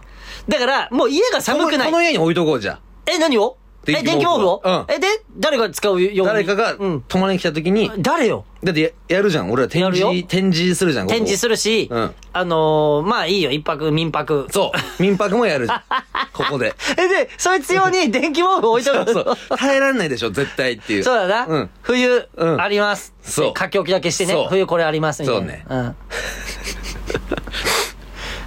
[0.48, 2.80] だから、もう家が寒くないこの家に置いとこうじゃあ。
[3.12, 3.58] え、何を？
[3.86, 7.02] え、電電気毛布をうんえ、で、誰が使うよ誰かがうん。
[7.02, 8.46] 泊まりに来た時に、誰よ？
[8.64, 9.52] だってややるじゃん。
[9.52, 11.06] 俺ら展示、展示するじゃん。
[11.06, 14.48] ここ展示するし、うんあのー、まあいいよ、一泊、民泊。
[14.52, 15.04] そう。
[15.04, 15.82] 民泊もやるじゃん。
[16.32, 16.74] ここで。
[16.98, 19.58] え、で、そいつ用に電気毛布置いとくそうそう。
[19.58, 21.04] 耐えられないでしょ、絶対っていう。
[21.04, 21.46] そうだな。
[21.46, 21.70] うん。
[21.82, 23.14] 冬、うんあります。
[23.22, 24.46] そう書き置きだけしてねそ。
[24.46, 25.42] う冬これありますみたいな。
[25.42, 25.66] そうね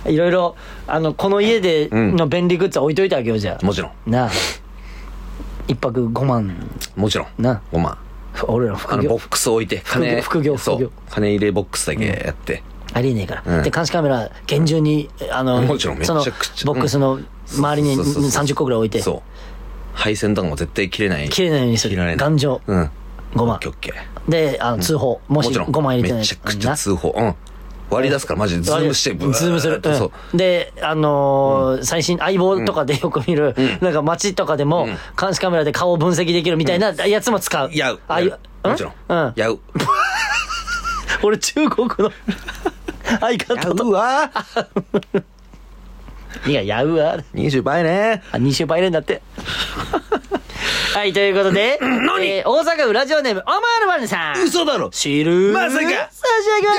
[0.06, 0.10] うん。
[0.14, 0.56] いろいろ、
[0.88, 3.90] あの、この家でうんの便利グッズは置いといてあげようじゃもちろん。
[3.90, 3.94] あ。
[4.06, 4.30] なあ。
[5.68, 6.54] 一泊5万。
[6.94, 7.42] もちろん。
[7.42, 7.98] な5万。
[8.48, 9.28] 俺らあ副業のボッ。
[9.28, 12.62] クス置いて副業副業そう副業金入れボックスだけやって、
[12.92, 13.42] ありえねえから。
[13.58, 17.18] うんで、監視カメラ厳重に、あの、もちろんめちそのゃくちゃボックスの
[17.50, 19.22] 周りにそうそうそう30個ぐらい置いて、そう
[19.94, 22.08] 配線とかも絶対切れない切れないようにする切られ。
[22.10, 22.60] ない頑丈。
[22.66, 22.90] うん
[23.34, 23.70] 5万オッケー。
[23.70, 25.20] オッケーで、あの、通報。
[25.28, 27.34] もしもちろん5万入れてないめちゃくちゃ通報うん
[27.90, 28.62] 割り出すからマジで。
[28.62, 29.80] ズームしてブワズームする。
[29.82, 29.88] う
[30.32, 30.34] う。
[30.34, 33.84] んで、あのー最新、相棒とかでよく見る、ん。
[33.84, 34.96] なんか街とかでも、うん。
[35.18, 37.70] 監視カメラで顔を分析できるみたいなやつも使う。
[37.72, 38.92] やうああいうやうもちろん。
[39.08, 39.32] うん。
[39.36, 39.60] やう。
[41.22, 42.12] 俺中国の
[43.20, 43.84] 相や方と。
[43.84, 44.30] うわ。
[46.46, 47.16] いや、やうわ。
[47.34, 48.22] 20倍ね。
[48.32, 49.22] あ、2週倍連だって。
[50.94, 52.26] はい、ということで、何？
[52.26, 54.42] えー大阪府ラジオネーム、オマールマルさん。
[54.42, 54.90] 嘘だろ。
[54.90, 55.52] 知る？
[55.52, 55.78] まさか。
[55.78, 56.74] 差し上げま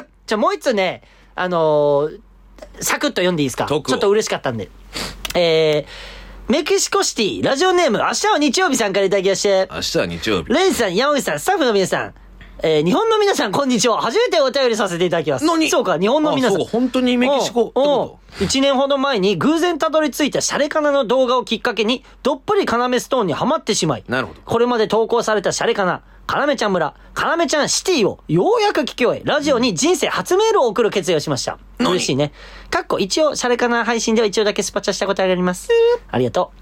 [0.00, 0.06] す。
[0.26, 1.02] じゃあもう一つね、
[1.34, 2.20] あのー
[2.80, 3.66] サクッと読んでいいですか？
[3.66, 4.70] ちょっと嬉しかったんで。
[5.34, 10.52] えー、メキシコシティ、ラジオネーム、明日は日曜日さんからいただきまして、明日は日曜日。
[10.52, 12.14] レイジさん、山口さん、スタッフの皆さん、
[12.64, 14.00] えー日本の皆さん、こんにちは。
[14.00, 15.44] 初めてお便りさせていただきます。
[15.44, 15.68] 何？
[15.68, 16.56] そうか、日本の皆さん。
[16.58, 31.58] あそう本当にメキシコってこ1年ほど前に偶然たどり着いたシャレカナの動画をきっかけに、どっぷりカナメストーンにはまってしまい、なるほどこれまで投稿されたシャレカナ、かなめちゃん村、かなめちゃんシティをようやく聞き終え、ラジオに人生初メールを送る決意をしました。
[31.80, 32.32] 嬉しいね。
[32.70, 35.68] かっこ一応、シャレかな配信では一応だけスパチャしたことあります。
[36.12, 36.61] ありがとう。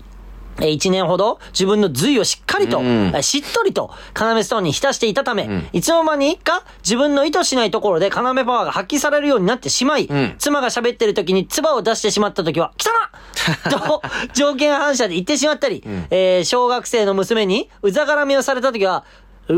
[0.60, 14.02] えー一年ほど自分の髄をしっかりと、うんえーしっとりと、要ストーンに浸していたため、いつの間にか自分の意図しないところで要パワーが発揮されるようになってしまい、ん妻が喋ってる時に唾を出してしまった時は、汚っ と、
[14.34, 19.04] 条件反射で言ってしまったり、えー小学生の娘にうざがらみをされた時は、
[19.48, 19.52] う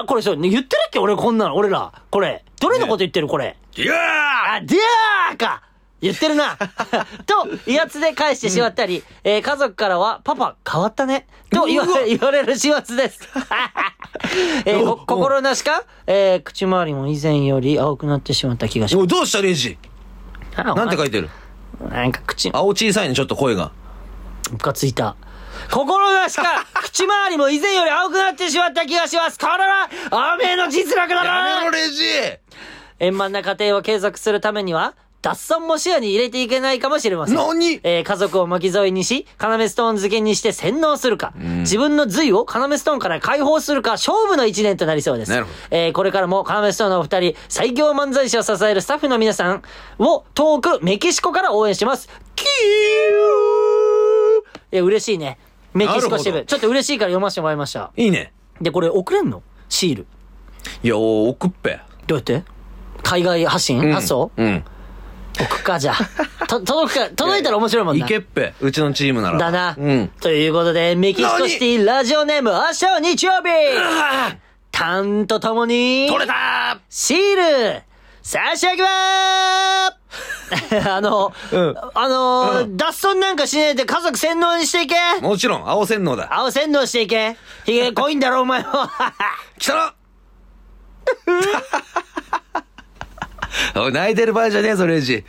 [0.00, 1.92] ー、これそう、言ってるっけ俺こんなの、俺ら。
[2.10, 2.44] これ。
[2.60, 3.56] どれのこと言ってるこれ。
[3.76, 3.92] いや
[4.56, 4.78] あ、ディ
[5.30, 5.62] アーか
[6.04, 6.56] 言ってるな。
[7.26, 13.20] と、威圧で返してしまったり、えー家族からは、パパ変わったねと言われ、言われる始末です。
[14.66, 19.78] えーこ心なしか、えー口周りも以前より青くなってしまった気がしまおいどうしたレイジ？
[20.54, 20.62] す。
[20.62, 21.30] なんて書いてる？
[21.90, 23.72] なんか口、青小さいね、ちょっと声が。
[24.52, 25.16] ムカついた。
[25.70, 29.38] 心なしか、 口周りも以前より青くなってしまった気がします。
[29.38, 29.88] これは、
[30.34, 31.48] 雨の実力だな。
[31.48, 32.04] やめろ、レイジ。
[33.00, 34.94] 円満な家庭を継続するためには、
[35.24, 37.36] 脱損も視野に入れていけないかもしれません。
[37.36, 37.80] 何？
[37.82, 45.30] えー家族を巻き添えにし、要ストーン漬けにして洗脳するか、自分の髄を要ストーンから解放するか、勝負の一年となりそうです。
[45.30, 49.62] なるほどえーこれからも要ストーンのお二人、最強漫才師を支えるスタッフの皆さん
[49.98, 52.10] を遠くメキシコから応援してます。
[52.36, 52.46] キー
[54.74, 55.38] いや、嬉しいね。
[55.72, 56.44] メキシコ支部。
[56.44, 57.92] ちょっと嬉しいから読ませてもらいました。
[57.96, 58.34] いいね。
[58.60, 60.06] で、これ送れんのシール。
[60.82, 61.80] いや、お送っぺ。
[62.06, 62.44] どうやって
[63.02, 64.64] 海外発信、発送うん。
[65.38, 66.46] 送くか、じゃあ。
[66.46, 68.04] と、届くか、届いたら面白いもんな。
[68.04, 68.54] いけっぺ。
[68.60, 69.38] うちのチームなら。
[69.38, 69.74] だな。
[69.76, 70.08] うん。
[70.20, 73.48] ということで、メキシコシティラジオネーム、明日は日曜日
[74.70, 77.36] タンとともに、取れたシー
[77.74, 77.82] ル
[78.22, 86.28] 差し上げまー あの、うんあのー脱走なんかしねえで家族洗脳にしていけーもちろん、青洗脳だ。
[86.30, 88.90] 青洗脳していけひげ濃いんだろ、お前は。
[89.58, 89.94] 来たな
[93.76, 95.24] おい、泣いてる場合じゃねえぞ、レイジ。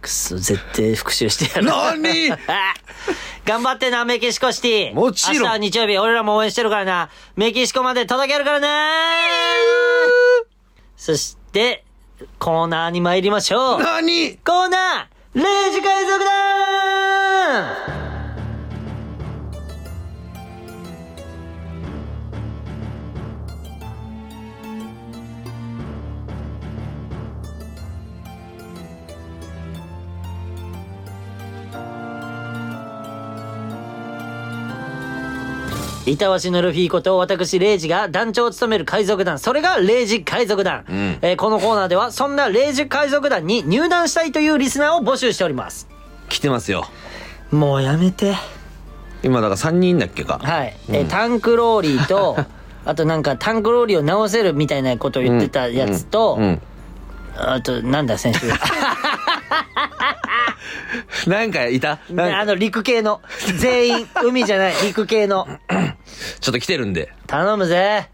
[0.00, 1.66] くそ、絶対復習してやる。
[1.66, 2.30] 何？
[3.44, 4.94] 頑張ってな、メキシコシティ。
[4.94, 7.10] もちろん明日は日曜日、俺らも応援してるからな。
[7.36, 8.68] メキシコまで届けるからな
[10.96, 11.84] そして、
[12.38, 13.82] コーナーに参りましょう。
[13.82, 14.36] 何？
[14.44, 17.97] コーナー、0時海賊団
[36.12, 39.38] 板橋のルフィこと私、レイジが団長を務める海賊団。
[39.38, 40.80] それがレイジ海賊団。
[40.80, 45.88] んえーこのコーナーでは、そんなレイジ海賊団に入団したいというリスナーを募集しております。
[46.28, 46.86] 来てますよ。
[47.50, 48.34] もうやめて。
[49.22, 50.38] 今、だから3人だっけか。
[50.42, 50.76] はい。
[50.88, 52.36] えータンクローリーと、
[52.84, 56.62] あとなんかタンクローリーを直せるみたいなことを言ってたやつと、うん。
[57.36, 58.46] あとなんだ先週。
[61.26, 61.98] なんかいた？
[62.16, 63.20] あの陸系の。
[63.58, 65.46] 全員、海じゃない、 陸系の。
[66.40, 67.12] ちょっと来てるんで。
[67.26, 68.08] 頼むぜ。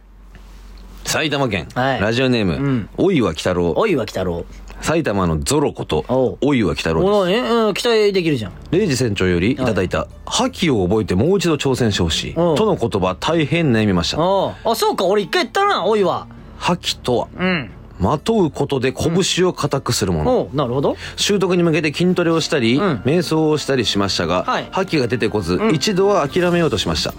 [1.04, 3.80] 埼玉県、はいラジオネーム、んおいわきたろう。
[3.80, 4.44] おいは北郎。
[4.80, 6.04] 埼玉のゾロこと
[6.42, 7.40] おいわきたろうです。
[7.40, 8.52] おね、うん、期待できるじゃん。
[8.70, 12.34] レイジ船長よりいただいた、覇気を覚えてもう一度挑戦してほしい。
[12.34, 14.16] との言葉、大変悩みました。
[14.18, 16.26] あ、そうか、俺一回言ったな、おいは。
[16.58, 17.70] 覇気とは、うん。
[17.98, 20.40] まとうことで拳を固くするもの。
[20.40, 20.96] おうなるほど。
[21.16, 22.80] 習得に向けて筋トレをしたり、ん。
[23.04, 24.68] 瞑想をしたりしましたが、はい。
[24.70, 27.14] 覇気が出てこず、一度は諦めようとしました。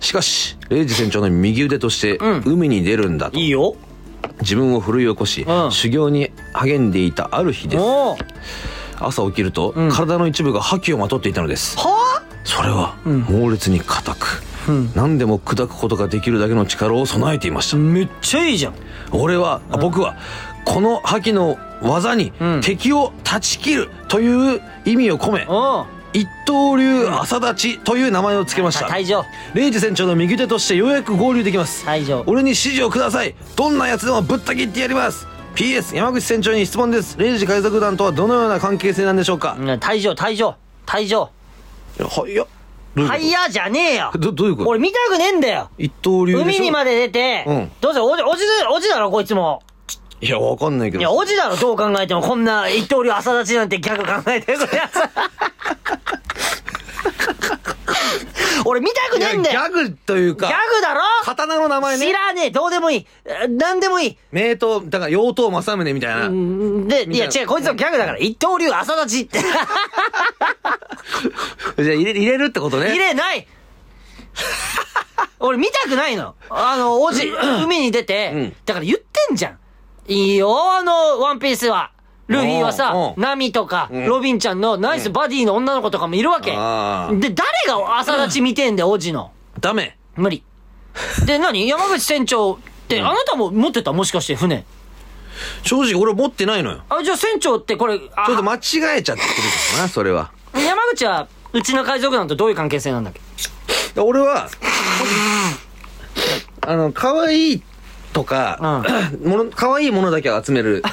[0.00, 2.42] しかし、レイジ船長の右腕として、うん。
[2.46, 3.38] 海に出るんだと。
[3.38, 3.76] いいよ。
[4.40, 5.72] 自分を奮い起こし、うん。
[5.72, 7.84] 修行に励んでいたある日です。
[9.00, 9.90] 朝起きると、ん。
[9.90, 11.76] 体の一部が覇気をまとっていたのです。
[11.78, 14.42] はそれは、猛烈に硬く、
[14.94, 17.76] 何でも砕くことができるだけの力を備えていました。
[17.76, 18.74] めっちゃいいじゃん。
[19.12, 20.16] 俺は、あ僕は、
[20.64, 25.46] この覇気の技にうん敵を断ち切るという意味を込め、
[26.14, 28.86] 一刀流朝立ちという名前を付けました。
[28.86, 29.24] 退場。
[29.52, 31.84] レイジ船長の右手としてようやく合流できます。
[31.84, 32.22] 退場。
[32.26, 39.56] 俺に指示をくださいどんなやつでもぶった切ってやります PS 山口船長に質問ですレイジ海賊団とはどのような関係性なんでしょうか？
[39.58, 40.56] うん退場、退場。
[40.86, 41.30] 退場。
[42.28, 42.46] いや
[42.96, 44.10] ういうこはいやじゃねえよ。
[44.12, 44.70] とどどういうこと？
[44.70, 45.70] 俺見たくねえんだよ。
[45.78, 46.42] 一刀流でしょ？
[46.42, 49.62] 海にまで出て、うんどうせおじ、おじだ、おじだろ、こいつも。
[50.20, 52.22] いやわかんないけどいや、おじだろ、どう考えても。
[52.22, 54.98] こんな一刀流朝立ちなんてギャグ考えてるやつ。
[58.64, 59.60] 俺見たくねえんだよ。
[59.60, 61.00] ギャグというかギャグだろ？
[61.24, 63.06] 刀の名前ね知らねえ、どうでもいい。
[63.24, 64.18] えなんでもいい。
[64.32, 68.18] 名刀だから妖刀正宗みたいな、んで、いや違う、こいつのギャグだから。
[68.18, 69.38] 一刀流朝立ちって。
[71.82, 73.46] じゃあ入れ入れるってことね入れない
[75.40, 76.34] 俺見たくないの。
[76.50, 77.30] あの、おじ、
[77.64, 79.58] 海に出て、うんだから言ってんじゃん。
[80.06, 81.90] いいよ、あの、ワンピースは。
[82.26, 86.50] ルフィはさナミとか、んロビンちゃんのナイスバディの女の子とかもいるわけ。
[86.50, 87.36] で、誰
[87.68, 89.32] が朝立ち見てんだよ、おじの。
[89.60, 90.42] ダメ無理。
[91.26, 91.68] で、何？
[91.68, 92.58] 山口船長っ
[92.88, 93.92] て、あなたも持ってた？
[93.92, 94.64] もしかして船。
[95.64, 96.82] 正直俺持ってないのよ。
[96.88, 98.58] あ、じゃあ船長ってこれ、あちょっと間違
[98.98, 99.28] えちゃってる
[99.76, 100.30] かな、それは。
[100.54, 103.20] 山口は、うちの海賊団とどういう関係性なんだっけ？
[104.00, 104.48] 俺は、
[106.62, 107.62] あの、可愛い
[108.12, 108.84] とか、
[109.24, 110.84] もの、可愛いものだけを集める。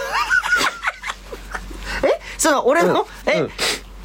[2.41, 3.49] えその、俺の、え、うん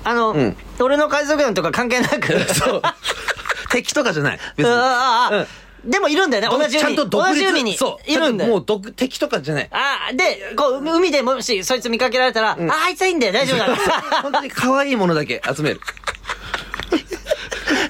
[0.05, 2.39] あの、ん俺の海賊団とか関係なく。
[2.55, 2.82] そう。
[3.70, 4.39] 敵とかじゃない。
[4.57, 4.72] 別に。
[4.72, 5.47] あああうん
[5.84, 6.97] でもいるんだよね、同じ海に。
[6.97, 7.76] ちゃんと同じ海に。
[7.76, 8.11] そう。
[8.11, 8.51] いるんだよ。
[8.51, 9.68] もう毒、敵とかじゃない。
[9.70, 12.57] ああ、で、こう、海でもし、そいつ見かけられたら、あ、
[12.87, 13.76] あいつはいいんだよ、大丈夫だ
[14.22, 15.80] 本当に可愛いものだけ集める。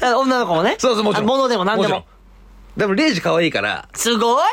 [0.03, 0.77] あ 女の子もね。
[0.79, 1.25] そうそう、もちろん。
[1.25, 2.07] あ物でも何でちろんも。。
[2.77, 3.89] でも、レイジ可愛いから。
[3.95, 4.45] すごい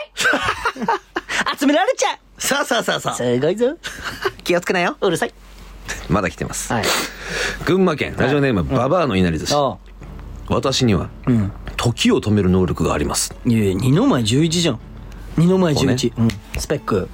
[1.60, 3.16] 集められちゃうさあさあさあさあ。
[3.16, 3.76] すごいぞ。
[4.46, 4.96] 気をつけなよ。
[5.02, 5.34] うるさい。
[6.10, 6.72] まだ来てます。
[6.72, 6.84] はい。
[7.66, 9.54] 群馬県、ラジオネーム、ババアのいなり寿司。
[9.56, 9.78] あ
[10.50, 11.52] 私には、うん。
[11.78, 13.36] 時を止める能力があります。
[13.46, 14.80] いやいや、二の前11じゃん。
[15.38, 16.14] 二の前11。
[16.18, 16.28] うん。
[16.58, 17.10] スペック。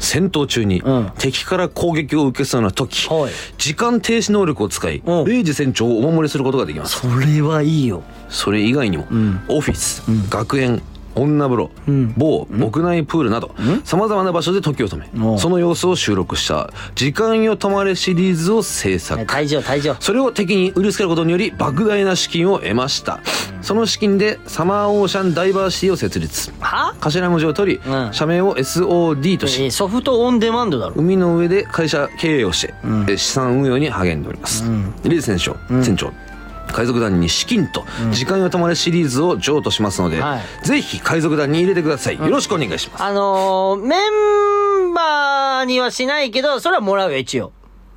[0.00, 7.00] 戦闘中にうん敵から攻撃を受けそうな時、はい時間停止能力を使い、うんレイジ船長をお守りすることができます。
[7.00, 8.02] それはいいよ。
[8.28, 10.82] それ以外にも、んオフィス、学園、
[11.14, 13.54] 女風呂、ん某屋内プールなど、
[13.84, 19.22] 様々な場所で時を止め、その様子を収録した「時間よ止まれ」シリーズを制作。
[19.22, 19.96] 退場、退場。
[20.00, 23.20] それを敵に売りつけることにより莫大な資金を得ました。
[23.62, 26.52] その資金でサマーオーシャンダイバーシティを設立。
[26.60, 26.94] は？
[27.00, 30.94] 頭文字を取り、うん社名を SOD とし、えソフトオンデマンドだろ。
[30.96, 32.74] 海の上で会社経営をして、
[33.08, 34.64] え資産運用に励んでおります。
[35.04, 36.12] リーズ船長、船長、
[36.72, 42.18] 海賊団に資金と時間よ止まれシリーズを譲渡しますので、はぜひ海賊団に入れてください。
[42.18, 43.02] よろしくお願いします。
[43.02, 43.96] あのー、メ
[44.88, 47.52] ンバーにはしないけど、それはもらうよ、一応。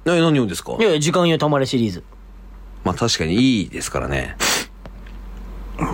[0.05, 0.73] え何をですか？
[0.79, 2.03] いやいや、時間よ止まれシリーズ。
[2.83, 4.35] まあ確かにいいですからね。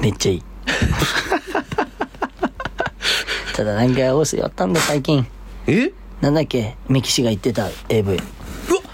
[0.02, 0.44] めっちゃいい。
[3.56, 5.26] ただなんかオスやったんだ、最近。
[5.68, 5.92] え？
[6.22, 6.76] なんだっけ？
[6.88, 8.16] メキシが言ってた AV。
[8.16, 8.24] うわ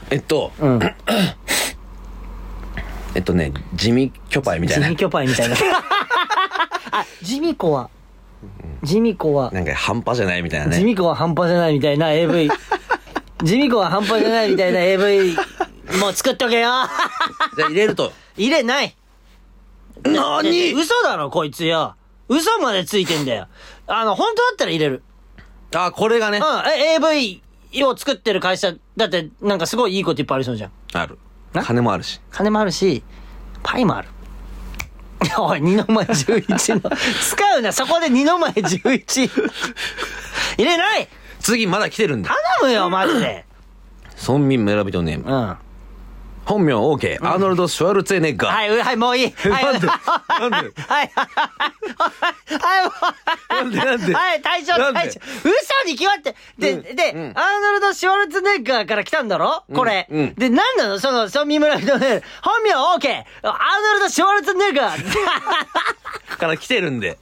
[0.09, 0.79] えっと、うん。
[3.15, 4.97] えっとね、地味巨パイみたいな地味。
[4.97, 5.55] 巨パイみたいな。
[6.91, 7.89] あ、地味子は、
[8.83, 10.77] 地味子は、なんか半端じゃないみたいなね。
[10.77, 12.51] 地味子は半端じゃないみたいな AV。
[13.43, 15.35] 地味子は半端じゃないみたいな AV。
[15.99, 16.69] もう作っとけよ
[17.57, 18.11] じゃあ入れると。
[18.37, 18.95] 入れない
[20.03, 20.73] なに？
[20.73, 21.95] 嘘だろ、こいつよ。
[22.27, 23.47] 嘘までついてんだよ。
[23.87, 25.03] あの、本当だったら入れる。
[25.73, 26.41] あ、これがねう。
[26.41, 27.41] ん、え AV
[27.85, 30.71] を作ってる会社、だって、なんかすごいいいこといっぱいありそうじゃん。
[30.93, 31.24] あるな。
[31.63, 32.19] 金もあるし。
[32.31, 33.03] 金もあるし、
[33.63, 34.07] パイもある。
[35.37, 36.95] おい、二の前11の。
[37.21, 39.29] 使うな、そこで二の前11。
[40.57, 41.07] 入れない
[41.39, 42.29] 次まだ来てるんだ。
[42.61, 43.45] 頼むよ、マジで。
[44.27, 45.31] 村民村人ネーム。
[45.31, 45.57] うん。
[46.45, 48.75] は本名 OK、アーノルド・シュワルツェネッガー。
[48.75, 49.31] い、はい、もういい。
[49.49, 49.87] はい、なんで？
[49.87, 49.95] は
[50.37, 50.81] い、なんで？
[50.81, 51.27] はい、はい、
[52.59, 53.77] はい、なんで？
[53.77, 54.13] なんで？
[54.13, 54.99] はい、退場、なんで？
[55.01, 55.21] 退場。
[55.43, 56.35] 嘘に決まって。
[56.57, 57.33] で、うんで、うん。
[57.35, 59.63] アーノルド・シュワルツェネッガーから来たんだろ？
[59.73, 60.07] これ。
[60.09, 60.33] うん。
[60.35, 60.99] で、なんなの？
[60.99, 65.05] その、村民村人ね、本名 OK、アーノルド・シュワルツェネッガー。
[66.37, 67.17] から来てるんで。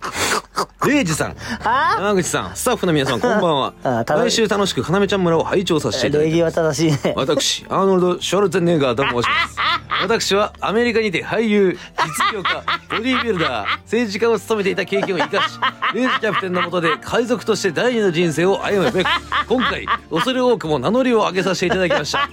[0.88, 1.96] レイジさん、あ？
[1.98, 3.74] 山口さん、スタッフの皆さん、 こんばんは。
[3.84, 3.90] あ。
[4.06, 7.14] 楽し毎週楽しく、かなめちゃん村を拝聴させていただいて礼儀は正しいね。
[7.16, 9.58] 私、アーノルド・シュワルツェネッガーと申します。
[10.02, 15.60] 私はアメリカにて俳優、実業家、ボディービルダー、政治家を務めていた経験を生かし、
[15.94, 19.08] レイジキャプテンの下で海賊として第二の人生を歩むべく、
[19.48, 22.30] 今回、恐れ多くも名乗りを上げさせていただきました。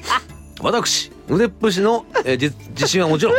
[0.62, 3.34] 私、腕っぷしの、えー自信はもちろん、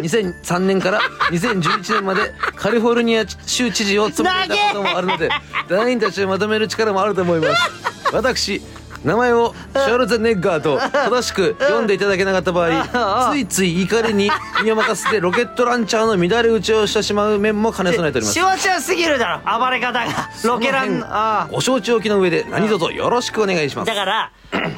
[0.00, 1.00] 2003年から
[1.30, 5.28] 2011年までカリフォルニア州知事を務めていたこともあるので、
[5.68, 7.70] 団員たちをまとめる力もあると思います。
[8.12, 8.62] 私、
[9.04, 14.30] 名前をシャールゼネッガーと正しく読んでいただけなかった場合、ついつい怒りに
[14.64, 18.40] 身を任せてロケットランチャーの乱れ打ちをしてしまう面も兼ね備えておりますシ。
[18.40, 20.06] ワちゃんすぎるだろ、暴れ方が。
[20.44, 21.48] ロケラン、ああ。
[21.50, 23.94] ご承知おきの上で何卒よろしくお願いしますだ。
[23.94, 24.72] から、本物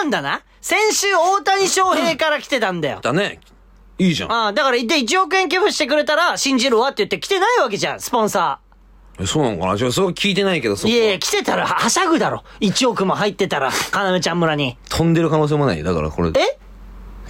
[0.00, 0.40] なんだな。
[0.60, 2.98] 先週大谷翔平から来てたんだよ。
[3.00, 3.38] だね。
[3.98, 4.32] いいじゃん。
[4.32, 8.65] ああ、だから、で、1億円寄付してくれたら信じるわって言って来てないわけじゃん、スポンサえ
[9.24, 9.76] そうなのかな？
[9.78, 12.42] ちょっとそれは聞いてないけど、そいやいや、来てたらはしゃぐだろ。
[12.60, 14.76] 1億も入ってたら、かなめちゃん村に。
[14.90, 15.82] 飛んでる可能性もない。
[15.82, 16.58] だからこれ、え？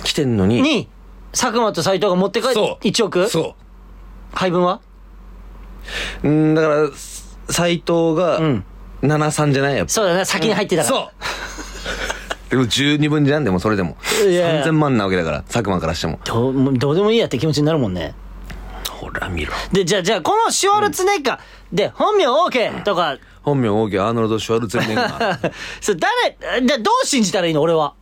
[0.03, 0.61] 来てんのに。
[0.63, 0.89] に、
[1.31, 2.85] 佐久間と斎藤が持って帰って、そう。
[2.85, 3.29] 1億？
[3.29, 3.55] そ
[4.33, 4.81] 配分は？
[6.25, 6.29] う。
[6.29, 6.91] うん、だから、
[7.51, 8.65] 斎藤が、ん
[9.03, 9.77] 73じゃない？
[9.77, 9.93] やっぱ。
[9.93, 10.97] そうだね、先に入ってたから。
[10.97, 11.11] そう
[12.51, 13.97] でも12分じゃんでもそれでも。
[14.25, 16.19] いやいや3000万なわけだから、佐久間からしても。
[16.25, 18.15] どうどうでもいいやって気持ちになるもんね。
[18.97, 19.53] ほら見ろ。
[19.73, 25.53] で、じゃあ、じゃあ、このシュワルツェネッガー、で、本名 OK とか、本名大きいアーノルド・シュワルツェネッガー。
[25.81, 25.99] それ
[26.41, 27.61] 誰、じゃあどう信じたらいいの？
[27.63, 27.95] 俺は。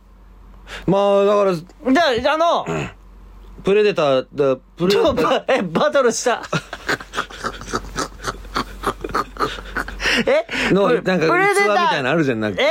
[0.87, 2.65] まあ、だから、じゃあ、あの、
[3.63, 5.31] プレデター、だプレちょデター。
[5.39, 6.41] ばえ、バトルした？
[10.27, 12.39] え の、プなんか、器プレデターみたいなのあるじゃん。
[12.39, 12.67] なんか、え？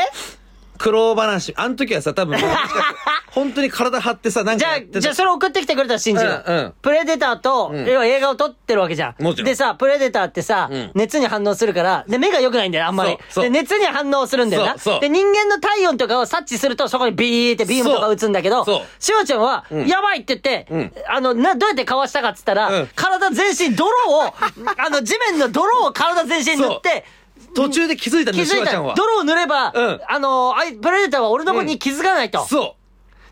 [0.84, 1.54] 苦労話。
[1.56, 2.38] あの時はさ、多分、
[3.32, 5.00] 本当に体張ってさ、なんじゃあかやって、た。
[5.00, 6.30] じゃあそれ送ってきてくれたら信じる。
[6.46, 6.74] うんうん。
[6.82, 7.86] プレデターと、ん。
[7.86, 9.22] 要は映画を撮ってるわけじゃん。
[9.22, 9.46] もちろん。
[9.46, 10.90] でさ、プレデターってさ、ん。
[10.94, 13.12] 熱に反応するから、で、目が良くないんだよ、あんまり。
[13.12, 13.18] そう。
[13.30, 13.44] そう。
[13.44, 14.72] で、熱に反応するんだよな。
[14.72, 15.00] そうそう。
[15.00, 20.92] で、人間の体温とかを察知すると、そこにビーってビームとか打つんだけどそうそう、しおちゃんは、やばいって言って、ん。
[21.08, 22.90] あの、な、どうやってかわしたかっつったら、うん。
[22.94, 24.26] 体全身泥を、
[24.76, 27.06] あの、地面の泥を体全身に塗って、
[27.54, 28.94] 途中で気づいたんだよ、シ気づいワちゃんは。
[28.94, 32.44] 泥を塗れば、うんあの、あいプレデターは俺のことに気づかないと。
[32.46, 32.76] そ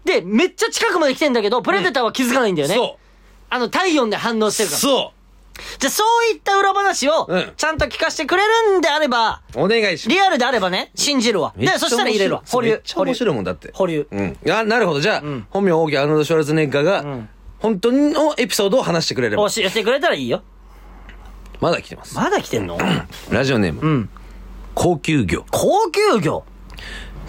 [0.05, 2.67] で、めっちゃ近くまで来てんだけど、プレデターは気づかないんだう。
[2.67, 2.75] よね。
[2.75, 2.99] そ
[3.51, 4.67] あの、体温で反応してう。
[4.67, 4.81] るから。
[4.81, 5.13] そ
[5.79, 9.65] じゃあ、そういった裏話をうん、ちゃんと聞かせてくれるんであれば、う。
[9.65, 10.17] お願いします。
[10.17, 11.53] リアルであればね、信じるわ。
[11.57, 12.43] で、そしたら入れるわ。
[12.51, 12.81] 保留めっ。
[12.83, 13.71] ちゃ面白いもんだって。
[13.75, 14.07] 保留。
[14.11, 14.39] うん。
[14.51, 15.01] あ、なるほど。
[15.01, 17.05] じゃあ、本名大きいアーノルド・シュワルツェネッガーが、
[17.61, 19.49] 本当のエピソードを話してくれれば。
[19.51, 20.43] 教えてくれたらいいよ。
[21.63, 22.17] まだ来てます。
[22.17, 22.77] まだ来てんの？
[23.31, 23.89] ラジオネーム。
[23.89, 24.09] ん
[24.75, 25.45] 高級魚。
[25.53, 26.43] 高級魚？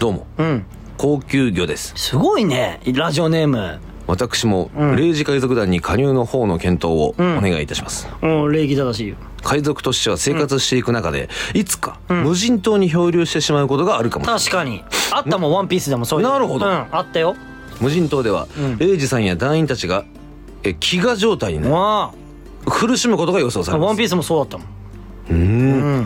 [0.00, 0.26] どうも。
[0.38, 0.66] うん。
[0.96, 1.92] 高級魚です。
[1.94, 3.78] すごいね、ラジオネーム。
[4.08, 8.08] 私も、霊児海賊団に加入の方の検討をお願いいたします。
[8.22, 9.16] うん、礼儀正しいよ。
[9.44, 14.42] 海賊としては生活していく中で、いつか無人島に漂流してしまうことがあるかもしれない。
[14.42, 14.82] 確かに。
[15.12, 16.32] あったもん、ワンピースでもそういうの。
[16.32, 17.36] なるほどうん、あったよ。
[17.80, 20.04] 無人島では、レイジさんや団員たちが、
[20.64, 22.12] え、飢餓状態になりわ
[22.64, 23.74] 苦しむことが予想さあ。
[23.74, 23.88] れます。
[23.88, 24.66] ワンピースもそうだったもん。
[25.30, 25.36] うー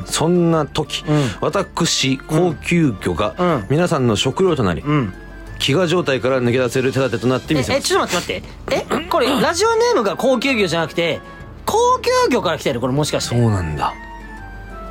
[0.03, 1.07] んそんな時、ん
[1.41, 5.13] 私、高級魚がうん皆さんの食料となり、うん。
[5.59, 9.05] 飢餓状態から抜け出せる手立てとなってえ、みせまえ、ちょっと待って待って。
[9.05, 11.21] え、これ、ラジオネームが高級魚じゃなくて、
[11.67, 12.81] 高級魚から来てる？
[12.81, 13.31] これもしかしす。
[13.31, 13.37] て。
[13.37, 13.93] そうなんだ。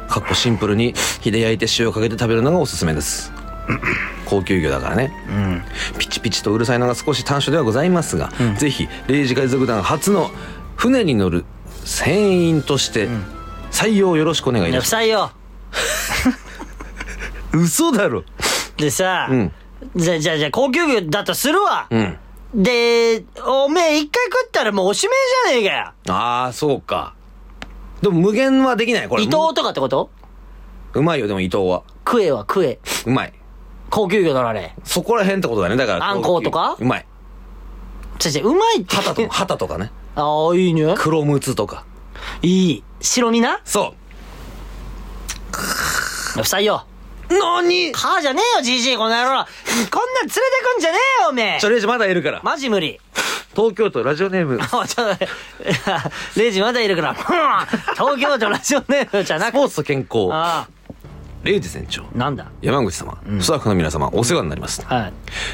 [0.10, 3.32] かっこシンプルに火で焼いて塩をかけて食べるのがおすすめです。
[4.26, 5.14] 高級魚だからね。
[5.30, 5.64] うん。
[6.00, 10.32] ピチピチとうるさいのが少し短所ではございますが、ぜひ、レイジ海賊団初の
[10.76, 11.46] 船に乗る
[11.88, 13.08] 船員として、
[13.72, 15.20] 採用よろしくお願いいたし不採用。
[15.20, 15.34] ま
[17.66, 17.84] す。
[17.86, 18.24] 嘘だろ。
[18.76, 19.52] でさ、うん
[19.96, 21.88] じゃあ、じゃあ、じゃあ、高級魚だとするわ。
[21.90, 22.18] うん。
[22.56, 25.14] で、おめえ一回食ったらもうおしめ
[25.46, 26.14] えじゃねえかよ。
[26.14, 27.14] ああ、そうか。
[28.02, 29.24] でも無限はできない、これ。
[29.24, 30.10] 伊藤とかってこと？
[30.94, 31.84] うまいよ、でも伊藤は。
[32.06, 32.80] 食えは食え。
[33.06, 33.34] うまい。
[33.90, 34.76] 高級魚だろあれ。
[34.84, 35.78] そこら辺ってことだね。
[35.78, 36.10] だから。
[36.10, 36.76] あんこうとか？
[36.80, 37.06] うまい。
[38.18, 38.96] ちょちょ、うまいって。
[38.96, 39.92] 旗とか、旗とかね。
[40.20, 40.96] ああ、いいね。
[40.98, 41.86] 黒ムツとか。
[42.42, 42.84] いい。
[43.02, 43.62] 白身な？
[43.64, 43.94] そ
[46.34, 46.82] 不採用。
[47.30, 47.34] う。
[47.38, 49.30] なにはあじゃねえよ、じじい、この野郎。
[49.30, 49.52] こんなん連れて
[50.76, 51.70] くんじゃねえよ、おめえちょ、。
[51.70, 52.42] レイジまだいるから。
[52.44, 53.00] マジ無理。
[53.56, 55.26] 東京都ラジオネーム、 あ、ちょっと
[56.36, 57.14] レイジまだいるから。
[57.94, 59.58] 東京都ラジオネームじゃなくて。
[59.58, 60.68] スポーツと健康、あ
[61.44, 62.48] レイジ船長、あ、なんだ？
[62.62, 64.84] 山口様、スタッフの皆様、お世話になります。
[64.86, 65.12] は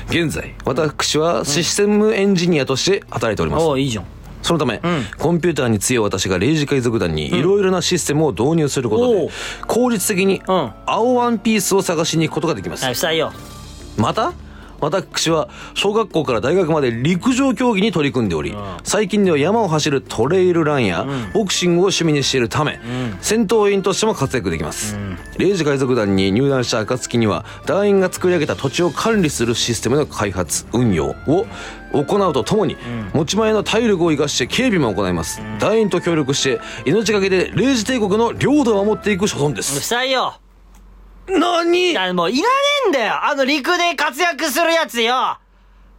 [0.10, 0.18] い。
[0.24, 3.64] 現在、私はシステムエンジニアとして働いております。
[3.64, 4.06] おおいいじゃん。
[4.44, 4.80] そのため、
[5.18, 9.30] コンピューターに強い私がレイジ海賊団にいろいろなシステムを導入することで、
[9.68, 10.72] 効率的にうん。
[10.86, 12.86] 青ワンピースを探しに行くことができます。
[13.98, 14.34] また
[14.84, 18.54] 私は小学校から大学まで陸上競技に取り組んでおり、
[18.84, 22.80] 最近では山を走るトレイルランやボクシングを趣味にしているため、
[23.22, 24.98] 戦闘員としても活躍できます。
[25.38, 31.46] レイジ海賊団に入団した暁には、団員が作り上げた土地を管理するシステムの開発、運用を
[31.94, 32.76] 行うとともに、
[33.14, 35.42] 持ち前の体力を生かして警備も行います。
[35.60, 39.80] 団員と協力して、命がけでレイジ帝国の領土を守っていく所存で不す。
[41.94, 42.48] や、もういらね
[42.88, 43.26] えんだよ。
[43.26, 45.38] あの陸で活躍するやつよ。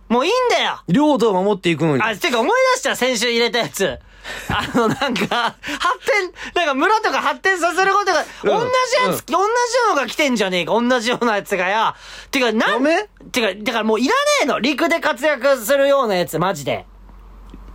[0.09, 0.83] もういいんだよ。
[0.89, 2.03] 領土を守っていくのに。
[2.03, 3.99] あ、てか思い出した、先週入れたやつ。
[4.49, 9.45] あの、なんか、発展、なんか村とか発展させることが、同じやつ、同じ
[9.89, 11.95] のが来てんじゃねえか、同じようなやつがよ。
[12.31, 12.85] てか、なん、
[13.33, 14.61] てか、だからもういらねえの。
[14.61, 16.87] 陸で活躍するようなやつ、マジで。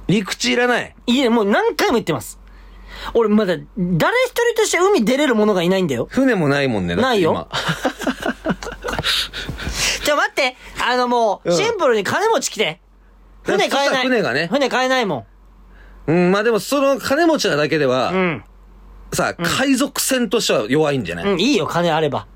[0.08, 0.96] 陸地いらない。
[1.06, 2.39] いいね、もう何回も言ってます。
[3.14, 3.64] 俺まだ、誰
[4.26, 6.08] 一人として海出れる者がいないんだよ。
[6.10, 6.96] 船もないもんね。
[6.96, 7.48] だってないよ今
[10.04, 12.82] じゃあ待って、あのもう、うんシンプルに金持ち来て。
[13.44, 14.04] 船買えない。
[14.04, 15.26] 船がね船買えないも
[16.08, 18.16] うん、まあでもその金持ちなだけでは、ん。
[18.16, 18.44] うん。
[19.14, 22.28] さ、海賊船としては弱いんじゃない、うん、いいよ、金あれば。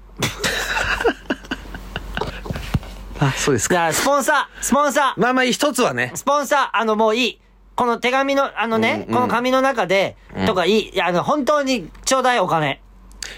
[3.20, 3.78] あ、そうですじ。
[3.78, 7.40] ゃあ、スポンサー、スポンサー、まあまあ一つはね、スポンサー、あの、もういい。
[7.76, 10.16] この手紙の、あのね、この紙の中で、
[10.46, 10.90] とかいい。
[10.90, 12.82] いや、あの、本当に、ちょうだいお金。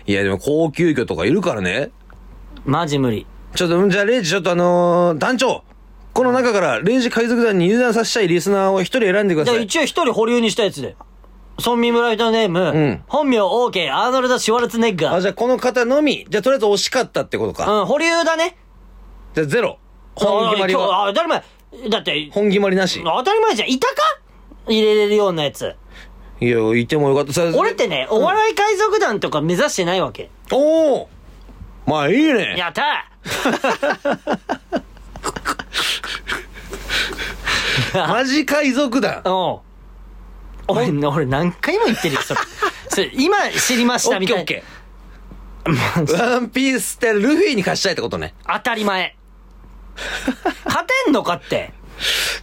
[0.07, 1.91] いやでも高級魚とかいるからね。
[2.65, 3.25] マジ無理。
[3.55, 5.63] ちょっと、うんじゃあレイジちょっとあのー団長
[6.13, 9.65] この中からレイジ海賊団に入団させたいリスナーを一人選んでくだじゃあ、さい。
[9.65, 10.95] 一応一人保留にしたやつで。
[11.63, 15.21] 村民村人ネーム、うん本名 OK アーノルド・シュワルツェネッガあ、ー。
[15.21, 16.25] じゃあこの方のみ。
[16.27, 17.71] じゃあとりあえず惜しかったってことか。
[17.71, 18.57] うん、保留だね。
[19.35, 19.77] じゃあゼロ。
[20.15, 21.05] 本決まりは。
[21.05, 21.43] あ、当たり前。
[21.89, 23.01] だって、本決まりなし。
[23.03, 23.69] 当たり前じゃん。
[23.69, 23.95] いたか？
[24.67, 25.75] 入れれるようなやつ。
[26.41, 27.33] いや、いてもよかった。
[27.33, 30.29] さ俺ってね、お笑い海賊団とか目指してないわけ。
[30.51, 31.09] おお
[31.85, 32.55] まあいいね。
[32.57, 33.09] やった
[38.07, 39.21] マジ海賊団。
[39.23, 39.65] ーうん。
[40.67, 42.39] 俺、俺何回も言ってるよ、それ。
[42.89, 46.29] それ、今知りましオたみたいッケーオッケー。
[46.33, 48.33] ワンピースってルフィに貸したいってことね。
[48.47, 49.15] 当たり前。
[50.65, 51.73] 勝てんのかって。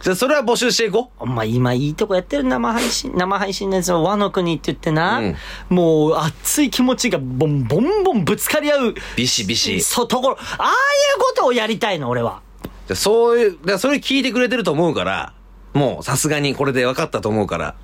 [0.01, 5.21] じゃあそれは募集していこお前今いいとこやってる生配信、生配信のやつを和の国って言ってな、
[5.69, 8.95] もう熱い気持ちがボンボンボンぶつかり合う、う。
[9.15, 9.75] ビシビシ。
[9.77, 12.41] じそう、ところ、ああいうことをやりたいの、俺は。
[12.89, 15.33] ゃあそういう、だからそれ聞いてくれてると思うから、
[15.73, 17.75] もうさすがにこれで分かったと思うから。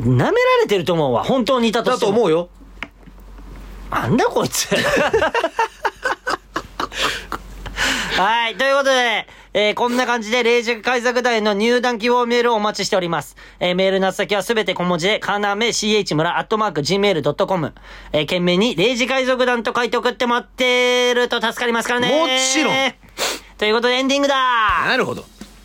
[0.00, 2.12] 舐められてると思うわ、本当にいたとだしても。
[2.12, 2.48] と思うよ。
[3.90, 4.68] なんだこいつ。
[8.16, 8.56] はい。
[8.56, 9.26] ということで、
[9.58, 13.36] えーこんな感じで、霊塾海賊団への入団希望メールをお待ちしております。
[13.58, 17.72] えーメールの宛先はすべて小文字で、かなめ ch 村アットマーク gmail.com。
[18.12, 22.08] えー、懸命に、霊塾海賊団と書いて送ってもらってると助かりますからね。
[22.20, 22.74] もちろん。
[23.56, 25.24] ということで、エンディングだなるほど。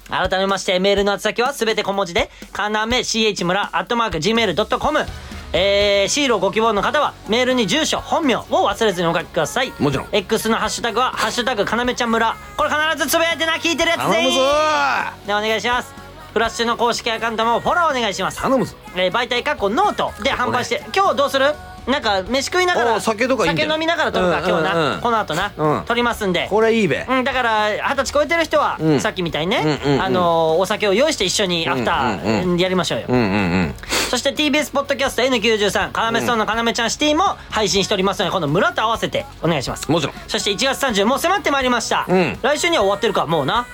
[0.09, 5.05] 改めまして、メールの宛先はすべて小文字で、かなめ ch 村アットマーク gmail.com。
[5.53, 9.73] えー、シールをご希望の方は、メールに住所、本名を忘れずにお書きください。
[9.79, 12.35] もちろん X のハッシュタグは、ハッシュタグかなめちゃん村。
[12.55, 15.93] これ必ずつぶやいてな、聞いてるやつ全員ーで、お願いします。
[16.33, 18.41] フラッシュの公式アカウントもフォローお願いします。
[18.41, 18.75] 頼むぞ。
[18.95, 21.53] えー媒体かっこノートで販売して、今日どうする？
[21.87, 24.73] なんか、飯食いながら、お酒とか酒飲みながら撮るか、うん今日な。
[24.75, 26.47] うんうんこの後な、うん撮りますんで。
[26.49, 27.05] これいいべ。
[27.09, 33.05] うん、だから、二十歳超えてる人は、うんさっきみたいにね、うんうんうんあのーお酒を用意して一緒にアフタうんうんうーやりましょうよ。
[33.09, 33.27] うんうんう
[33.63, 33.75] ん。
[34.09, 39.89] そして TBS ポッドキャスト N93、カナメストーンのカナメちゃんシティも配信しておりますので、この村と合わせてお願いします。
[39.91, 40.15] もちろん。
[40.27, 42.05] そして1月30、もう迫ってまいりました。
[42.07, 43.65] うん来週には終わってるか、もうな。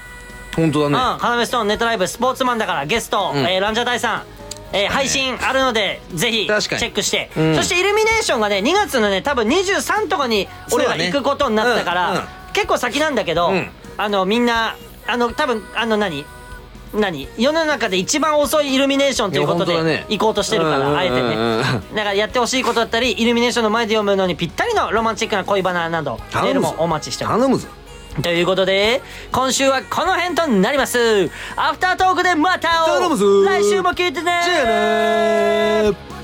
[0.55, 1.19] 本当うん、だね。
[1.19, 4.23] カナメストーンネタライブスポーツマンだからゲスト、んえーランジャタイさん、
[4.73, 6.91] えー配信あるので、ぜひチェ確かに。
[6.91, 7.55] ックして、うん。
[7.55, 11.11] そしてイルミネーションがね、2月のね、多分23とかに俺らそうだね。
[11.11, 12.23] 行くことになったから、うんうん。
[12.53, 13.69] 結構先なんだけど、うん。
[13.97, 14.75] あの、みんな、
[15.07, 16.25] あの、多分あの何？
[16.93, 17.27] 何？
[17.37, 20.05] 世の中で一番遅いイルミネーションということでいや本当だね。
[20.09, 20.97] 行こうとしてるから、うんうんうんうん。
[20.99, 21.81] あえてね。
[21.95, 26.71] だからやってほしいことだったりイルミネーションの前で読むのにぴったりのロマンチックな恋バナなどメー頼むぞ。
[26.71, 27.41] ルもお待ちしております。
[27.41, 27.67] 頼むぞ。
[28.21, 29.01] ということで、
[29.31, 31.29] 今週はこの辺となります。
[31.55, 32.69] アフタートークでまた
[33.45, 36.16] 来週も聞いてねじゃあねー